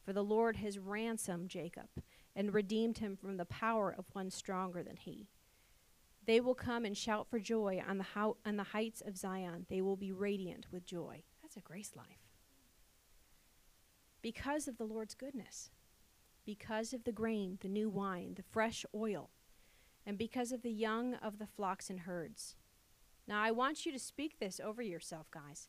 For 0.06 0.12
the 0.12 0.22
Lord 0.22 0.54
has 0.58 0.78
ransomed 0.78 1.48
Jacob 1.48 1.88
and 2.36 2.54
redeemed 2.54 2.98
him 2.98 3.16
from 3.16 3.38
the 3.38 3.44
power 3.44 3.92
of 3.92 4.04
one 4.12 4.30
stronger 4.30 4.84
than 4.84 4.96
he. 4.96 5.26
They 6.24 6.40
will 6.40 6.54
come 6.54 6.84
and 6.84 6.96
shout 6.96 7.26
for 7.28 7.40
joy 7.40 7.82
on 7.86 7.98
the, 7.98 8.04
ho- 8.14 8.36
on 8.46 8.56
the 8.56 8.62
heights 8.62 9.02
of 9.04 9.16
Zion. 9.16 9.66
They 9.68 9.82
will 9.82 9.96
be 9.96 10.12
radiant 10.12 10.66
with 10.70 10.86
joy. 10.86 11.24
That's 11.42 11.56
a 11.56 11.60
grace 11.60 11.90
life. 11.96 12.22
Because 14.22 14.68
of 14.68 14.78
the 14.78 14.84
Lord's 14.84 15.14
goodness, 15.14 15.70
because 16.44 16.92
of 16.92 17.02
the 17.02 17.10
grain, 17.10 17.58
the 17.60 17.68
new 17.68 17.88
wine, 17.88 18.34
the 18.36 18.44
fresh 18.44 18.86
oil, 18.94 19.30
and 20.06 20.16
because 20.16 20.52
of 20.52 20.62
the 20.62 20.70
young 20.70 21.14
of 21.14 21.40
the 21.40 21.48
flocks 21.48 21.90
and 21.90 22.00
herds. 22.00 22.54
Now, 23.26 23.42
I 23.42 23.50
want 23.50 23.84
you 23.84 23.90
to 23.90 23.98
speak 23.98 24.38
this 24.38 24.60
over 24.60 24.82
yourself, 24.82 25.28
guys. 25.32 25.68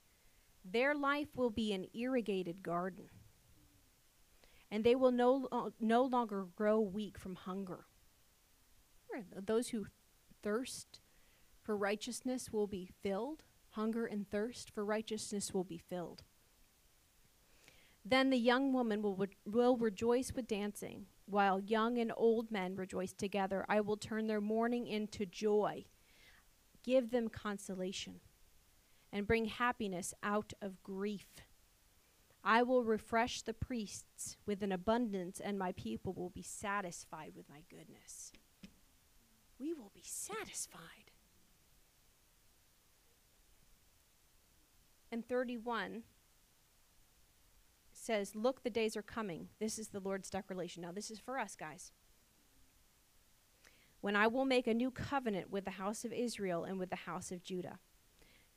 Their 0.64 0.94
life 0.94 1.30
will 1.36 1.50
be 1.50 1.74
an 1.74 1.88
irrigated 1.96 2.62
garden 2.62 3.10
and 4.70 4.84
they 4.84 4.96
will 4.96 5.12
no, 5.12 5.48
uh, 5.52 5.70
no 5.80 6.04
longer 6.04 6.46
grow 6.56 6.80
weak 6.80 7.18
from 7.18 7.36
hunger. 7.36 7.86
Those 9.36 9.70
who 9.70 9.88
thirst 10.44 11.00
for 11.64 11.76
righteousness 11.76 12.52
will 12.52 12.68
be 12.68 12.90
filled. 13.02 13.44
Hunger 13.72 14.06
and 14.06 14.30
thirst 14.30 14.72
for 14.72 14.86
righteousness 14.86 15.54
will 15.54 15.64
be 15.64 15.78
filled. 15.78 16.24
Then 18.06 18.30
the 18.30 18.38
young 18.38 18.72
woman 18.74 19.02
will, 19.02 19.26
will 19.46 19.76
rejoice 19.76 20.32
with 20.34 20.48
dancing, 20.48 21.08
while 21.26 21.60
young 21.60 21.98
and 21.98 22.12
old 22.16 22.52
men 22.52 22.76
rejoice 22.76 23.12
together. 23.14 23.66
I 23.68 23.82
will 23.82 23.98
turn 23.98 24.28
their 24.28 24.40
mourning 24.40 24.88
into 24.88 25.26
joy, 25.26 25.86
give 26.84 27.12
them 27.12 27.28
consolation, 27.28 28.22
and 29.12 29.28
bring 29.28 29.46
happiness 29.46 30.14
out 30.24 30.54
of 30.62 30.82
grief. 30.84 31.28
I 32.50 32.64
will 32.64 32.86
refresh 32.86 33.42
the 33.42 33.54
priests 33.54 34.38
with 34.46 34.64
an 34.64 34.72
abundance, 34.72 35.42
and 35.42 35.60
my 35.60 35.74
people 35.74 36.14
will 36.14 36.30
be 36.30 36.42
satisfied 36.42 37.34
with 37.36 37.50
my 37.50 37.64
goodness. 37.70 38.32
We 39.60 39.74
will 39.74 39.92
be 39.94 40.04
satisfied. 40.06 41.12
And 45.12 45.28
31 45.28 46.04
says, 47.92 48.34
Look, 48.34 48.64
the 48.64 48.70
days 48.70 48.96
are 48.96 49.02
coming. 49.02 49.50
This 49.60 49.78
is 49.78 49.90
the 49.90 50.00
Lord's 50.00 50.30
declaration. 50.30 50.84
Now, 50.84 50.94
this 50.94 51.12
is 51.12 51.20
for 51.20 51.38
us, 51.38 51.54
guys. 51.54 51.92
When 54.00 54.16
I 54.16 54.28
will 54.28 54.46
make 54.46 54.68
a 54.68 54.74
new 54.74 54.90
covenant 54.90 55.52
with 55.52 55.66
the 55.66 55.72
house 55.72 56.06
of 56.06 56.14
Israel 56.14 56.64
and 56.64 56.80
with 56.80 56.92
the 56.92 56.96
house 56.96 57.30
of 57.30 57.44
Judah. 57.44 57.80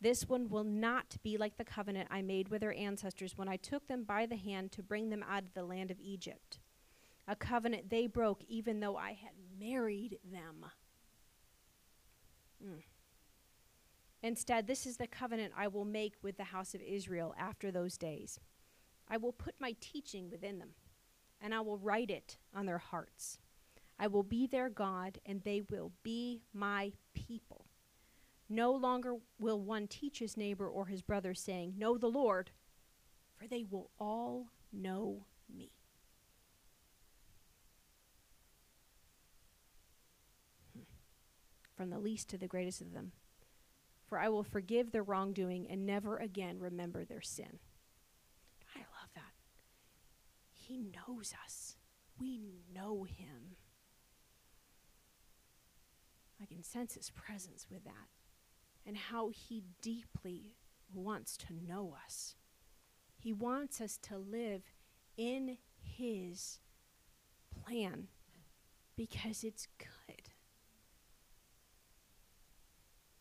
This 0.00 0.28
one 0.28 0.48
will 0.48 0.64
not 0.64 1.16
be 1.22 1.36
like 1.36 1.58
the 1.58 1.64
covenant 1.64 2.08
I 2.10 2.22
made 2.22 2.48
with 2.48 2.62
their 2.62 2.74
ancestors 2.74 3.36
when 3.36 3.48
I 3.48 3.56
took 3.56 3.86
them 3.86 4.04
by 4.04 4.24
the 4.24 4.36
hand 4.36 4.72
to 4.72 4.82
bring 4.82 5.10
them 5.10 5.24
out 5.28 5.42
of 5.42 5.54
the 5.54 5.64
land 5.64 5.90
of 5.90 6.00
Egypt. 6.00 6.58
A 7.28 7.36
covenant 7.36 7.90
they 7.90 8.06
broke 8.06 8.42
even 8.48 8.80
though 8.80 8.96
I 8.96 9.10
had 9.10 9.32
married 9.58 10.18
them. 10.24 10.64
Mm. 12.64 12.82
Instead, 14.22 14.66
this 14.66 14.86
is 14.86 14.96
the 14.96 15.06
covenant 15.06 15.52
I 15.56 15.68
will 15.68 15.84
make 15.84 16.14
with 16.22 16.36
the 16.36 16.44
house 16.44 16.74
of 16.74 16.82
Israel 16.82 17.34
after 17.38 17.70
those 17.70 17.96
days. 17.96 18.40
I 19.08 19.16
will 19.16 19.32
put 19.32 19.54
my 19.58 19.74
teaching 19.80 20.30
within 20.30 20.58
them, 20.58 20.70
and 21.40 21.54
I 21.54 21.60
will 21.60 21.78
write 21.78 22.10
it 22.10 22.36
on 22.54 22.66
their 22.66 22.78
hearts. 22.78 23.38
I 23.98 24.06
will 24.06 24.22
be 24.22 24.46
their 24.46 24.68
God, 24.68 25.18
and 25.26 25.42
they 25.42 25.62
will 25.70 25.92
be 26.02 26.42
my 26.52 26.92
people. 27.14 27.66
No 28.52 28.72
longer 28.72 29.14
will 29.38 29.60
one 29.60 29.86
teach 29.86 30.18
his 30.18 30.36
neighbor 30.36 30.68
or 30.68 30.86
his 30.86 31.02
brother, 31.02 31.34
saying, 31.34 31.74
Know 31.78 31.96
the 31.96 32.08
Lord, 32.08 32.50
for 33.36 33.46
they 33.46 33.62
will 33.62 33.90
all 33.96 34.48
know 34.72 35.26
me. 35.48 35.70
Hmm. 40.74 40.82
From 41.76 41.90
the 41.90 42.00
least 42.00 42.28
to 42.30 42.38
the 42.38 42.48
greatest 42.48 42.80
of 42.80 42.92
them. 42.92 43.12
For 44.08 44.18
I 44.18 44.28
will 44.28 44.42
forgive 44.42 44.90
their 44.90 45.04
wrongdoing 45.04 45.68
and 45.70 45.86
never 45.86 46.16
again 46.16 46.58
remember 46.58 47.04
their 47.04 47.22
sin. 47.22 47.60
I 48.74 48.80
love 48.80 49.10
that. 49.14 49.32
He 50.52 50.82
knows 50.82 51.32
us, 51.46 51.76
we 52.18 52.40
know 52.74 53.04
him. 53.04 53.54
I 56.42 56.46
can 56.46 56.64
sense 56.64 56.94
his 56.94 57.10
presence 57.10 57.68
with 57.70 57.84
that 57.84 58.08
and 58.90 58.98
how 58.98 59.28
He 59.28 59.62
deeply 59.80 60.56
wants 60.92 61.36
to 61.36 61.54
know 61.64 61.94
us. 62.04 62.34
He 63.16 63.32
wants 63.32 63.80
us 63.80 63.96
to 63.98 64.18
live 64.18 64.62
in 65.16 65.58
His 65.80 66.58
plan 67.54 68.08
because 68.96 69.44
it's 69.44 69.68
good. 69.78 70.30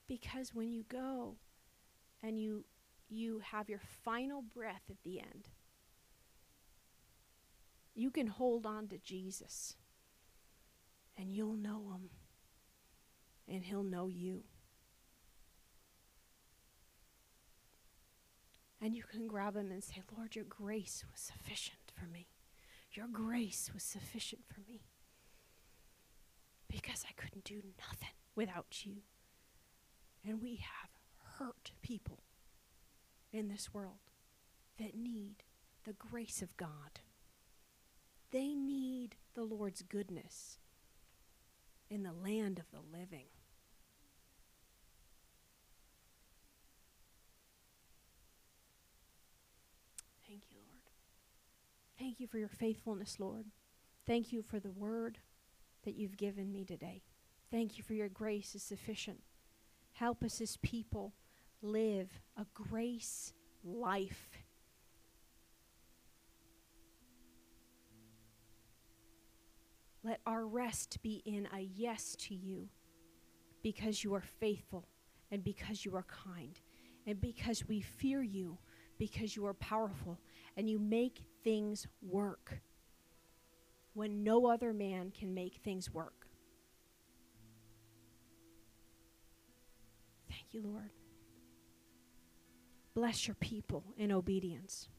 Because 0.08 0.56
when 0.56 0.72
you 0.72 0.86
go 0.90 1.36
and 2.24 2.40
you 2.40 2.66
you 3.08 3.38
have 3.38 3.70
your 3.70 3.82
final 4.04 4.42
breath 4.42 4.90
at 4.90 5.04
the 5.04 5.20
end, 5.20 5.50
you 7.94 8.10
can 8.10 8.26
hold 8.26 8.66
on 8.66 8.88
to 8.88 8.98
Jesus 8.98 9.76
and 11.16 11.32
you'll 11.32 11.54
know 11.54 11.92
him 11.94 12.10
and 13.48 13.64
he'll 13.66 13.84
know 13.84 14.08
you. 14.08 14.46
And 18.82 18.96
you 18.96 19.04
can 19.04 19.28
grab 19.28 19.56
him 19.56 19.72
and 19.72 19.84
say, 19.84 20.02
Lord, 20.16 20.36
your 20.36 20.46
grace 20.46 21.04
was 21.12 21.20
sufficient 21.20 21.92
for 21.94 22.06
me. 22.06 22.28
Your 22.94 23.08
grace 23.08 23.70
was 23.74 23.84
sufficient 23.84 24.44
for 24.48 24.62
me. 24.68 24.84
Because 26.70 27.04
I 27.08 27.14
couldn't 27.20 27.44
do 27.44 27.62
nothing 27.78 28.16
without 28.36 28.86
you. 28.86 28.98
And 30.26 30.42
we 30.42 30.58
have 30.58 30.90
hurt 31.38 31.72
people 31.82 32.20
in 33.32 33.50
this 33.50 33.74
world 33.74 34.00
that 34.78 34.96
need 34.96 35.44
the 35.86 35.94
grace 35.94 36.42
of 36.42 36.56
God. 36.58 37.02
They 38.32 38.54
need 38.54 39.16
the 39.36 39.44
Lord's 39.44 39.82
goodness 39.82 40.58
in 41.90 42.04
the 42.04 42.14
land 42.14 42.60
of 42.60 42.72
the 42.72 42.98
living. 42.98 43.26
Thank 52.10 52.22
you 52.22 52.26
for 52.26 52.40
your 52.40 52.50
faithfulness, 52.50 53.20
Lord. 53.20 53.46
Thank 54.08 54.34
you 54.34 54.42
for 54.42 54.60
the 54.60 54.72
word 54.72 55.20
that 55.86 55.94
you've 55.94 56.18
given 56.18 56.52
me 56.52 56.66
today. 56.66 57.04
Thank 57.52 57.78
you 57.78 57.84
for 57.84 57.94
your 57.94 58.10
grace 58.10 58.56
is 58.56 58.64
sufficient. 58.64 59.20
Help 59.92 60.24
us 60.24 60.42
as 60.42 60.58
people 60.58 61.14
live 61.62 62.10
a 62.36 62.48
grace 62.56 63.32
life. 63.64 64.32
Let 70.04 70.20
our 70.26 70.48
rest 70.48 71.04
be 71.04 71.22
in 71.28 71.48
a 71.56 71.60
yes 71.60 72.16
to 72.22 72.34
you 72.34 72.70
because 73.62 74.04
you 74.04 74.16
are 74.16 74.24
faithful 74.40 74.88
and 75.30 75.44
because 75.44 75.86
you 75.86 75.96
are 75.96 76.08
kind 76.26 76.60
and 77.06 77.22
because 77.22 77.68
we 77.68 77.82
fear 77.82 78.24
you 78.24 78.58
because 78.98 79.36
you 79.36 79.46
are 79.46 79.54
powerful 79.54 80.20
and 80.60 80.70
you 80.70 80.78
make 80.78 81.24
things 81.42 81.88
work 82.02 82.60
when 83.94 84.26
no 84.26 84.48
other 84.48 84.74
man 84.74 85.10
can 85.10 85.34
make 85.34 85.56
things 85.64 85.90
work. 85.90 86.28
Thank 90.28 90.48
you, 90.52 90.62
Lord. 90.62 90.90
Bless 92.94 93.26
your 93.26 93.36
people 93.36 93.86
in 93.98 94.12
obedience. 94.12 94.90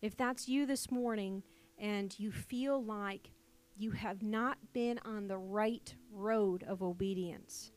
If 0.00 0.16
that's 0.16 0.48
you 0.48 0.66
this 0.66 0.90
morning 0.90 1.44
and 1.78 2.12
you 2.18 2.32
feel 2.32 2.82
like 2.82 3.30
you 3.76 3.92
have 3.92 4.20
not 4.20 4.58
been 4.72 4.98
on 5.04 5.28
the 5.28 5.38
right 5.38 5.94
road 6.10 6.64
of 6.64 6.82
obedience, 6.82 7.70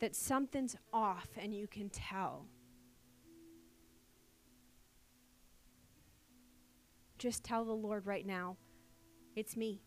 that 0.00 0.14
something's 0.14 0.76
off 0.92 1.28
and 1.36 1.54
you 1.54 1.66
can 1.66 1.88
tell, 1.88 2.46
just 7.18 7.44
tell 7.44 7.64
the 7.64 7.72
Lord 7.72 8.06
right 8.06 8.26
now, 8.26 8.56
it's 9.34 9.56
me. 9.56 9.82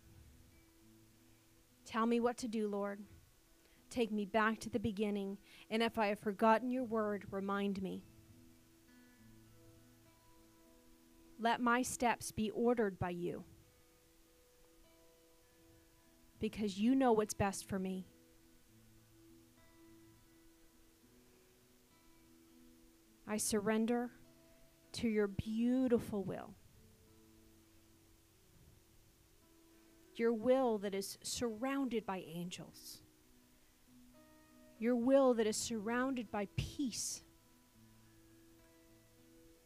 Tell 1.86 2.05
me 2.05 2.20
what 2.20 2.38
to 2.38 2.47
do, 2.47 2.68
Lord. 2.68 3.01
Take 3.89 4.12
me 4.12 4.26
back 4.26 4.60
to 4.60 4.70
the 4.70 4.80
beginning, 4.80 5.39
and 5.72 5.82
if 5.82 5.97
I 5.97 6.07
have 6.07 6.20
forgotten 6.20 6.70
your 6.70 6.84
word, 6.84 7.26
remind 7.32 7.82
me. 7.82 8.03
Let 11.39 11.62
my 11.62 11.82
steps 11.82 12.32
be 12.32 12.51
ordered 12.51 12.99
by 12.99 13.12
you 13.12 13.43
because 16.39 16.78
you 16.78 16.95
know 16.95 17.12
what's 17.12 17.34
best 17.34 17.68
for 17.68 17.80
me. 17.80 18.05
I 23.32 23.38
surrender 23.38 24.09
to 24.93 25.07
your 25.07 25.27
beautiful 25.27 26.23
will. 26.23 26.55
Your 30.15 30.34
will 30.34 30.80
that 30.80 30.95
is 30.95 31.19
surrounded 31.21 32.07
by 32.07 32.23
angels. 32.27 33.01
Your 34.80 34.95
will 34.95 35.36
that 35.36 35.45
is 35.45 35.55
surrounded 35.55 36.32
by 36.32 36.47
peace. 36.57 37.21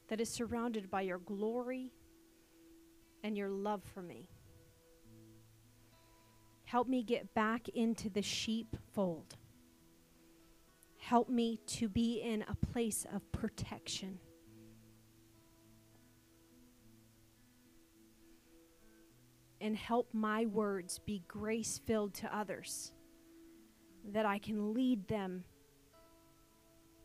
That 0.09 0.20
is 0.20 0.30
surrounded 0.30 0.91
by 0.91 1.01
your 1.01 1.20
glory 1.20 1.93
and 3.24 3.38
your 3.38 3.49
love 3.49 3.82
for 3.93 4.01
me. 4.01 4.28
Help 6.66 6.89
me 6.89 7.01
get 7.01 7.34
back 7.34 7.70
into 7.70 8.09
the 8.09 8.22
sheepfold. 8.22 9.38
Help 11.04 11.28
me 11.28 11.60
to 11.68 11.89
be 11.89 12.22
in 12.22 12.45
a 12.47 12.56
place 12.56 13.06
of 13.14 13.30
protection. 13.34 14.18
And 19.60 19.76
help 19.76 20.14
my 20.14 20.45
words 20.45 20.99
be 20.99 21.22
grace 21.28 21.82
filled 21.86 22.14
to 22.16 22.34
others, 22.34 22.93
that 24.14 24.26
I 24.26 24.39
can 24.39 24.74
lead 24.74 25.06
them 25.10 25.43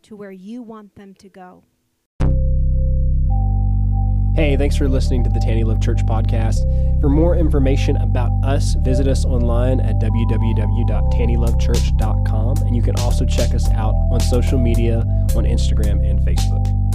to 0.03 0.15
where 0.15 0.31
you 0.31 0.63
want 0.63 0.95
them 0.95 1.13
to 1.15 1.29
go. 1.29 1.65
Hey, 4.35 4.57
thanks 4.57 4.77
for 4.77 4.89
listening 4.89 5.23
to 5.25 5.31
the 5.31 5.41
Taney 5.41 5.65
Love 5.65 5.81
Church 5.81 6.07
podcast. 6.07 6.61
For 7.01 7.09
more 7.09 7.35
information 7.37 7.97
about 7.97 8.31
us, 8.45 8.75
visit 8.75 9.09
us 9.09 9.25
online 9.25 9.81
at 9.81 9.97
www.taneylovechurch.com. 9.97 12.57
And 12.59 12.77
you 12.77 12.83
can 12.83 12.95
also 12.97 13.25
check 13.25 13.55
us 13.55 13.71
out 13.73 13.95
on 14.11 14.21
social 14.21 14.59
media 14.59 14.99
on 15.35 15.45
Instagram 15.45 16.07
and 16.09 16.21
Facebook. 16.21 16.88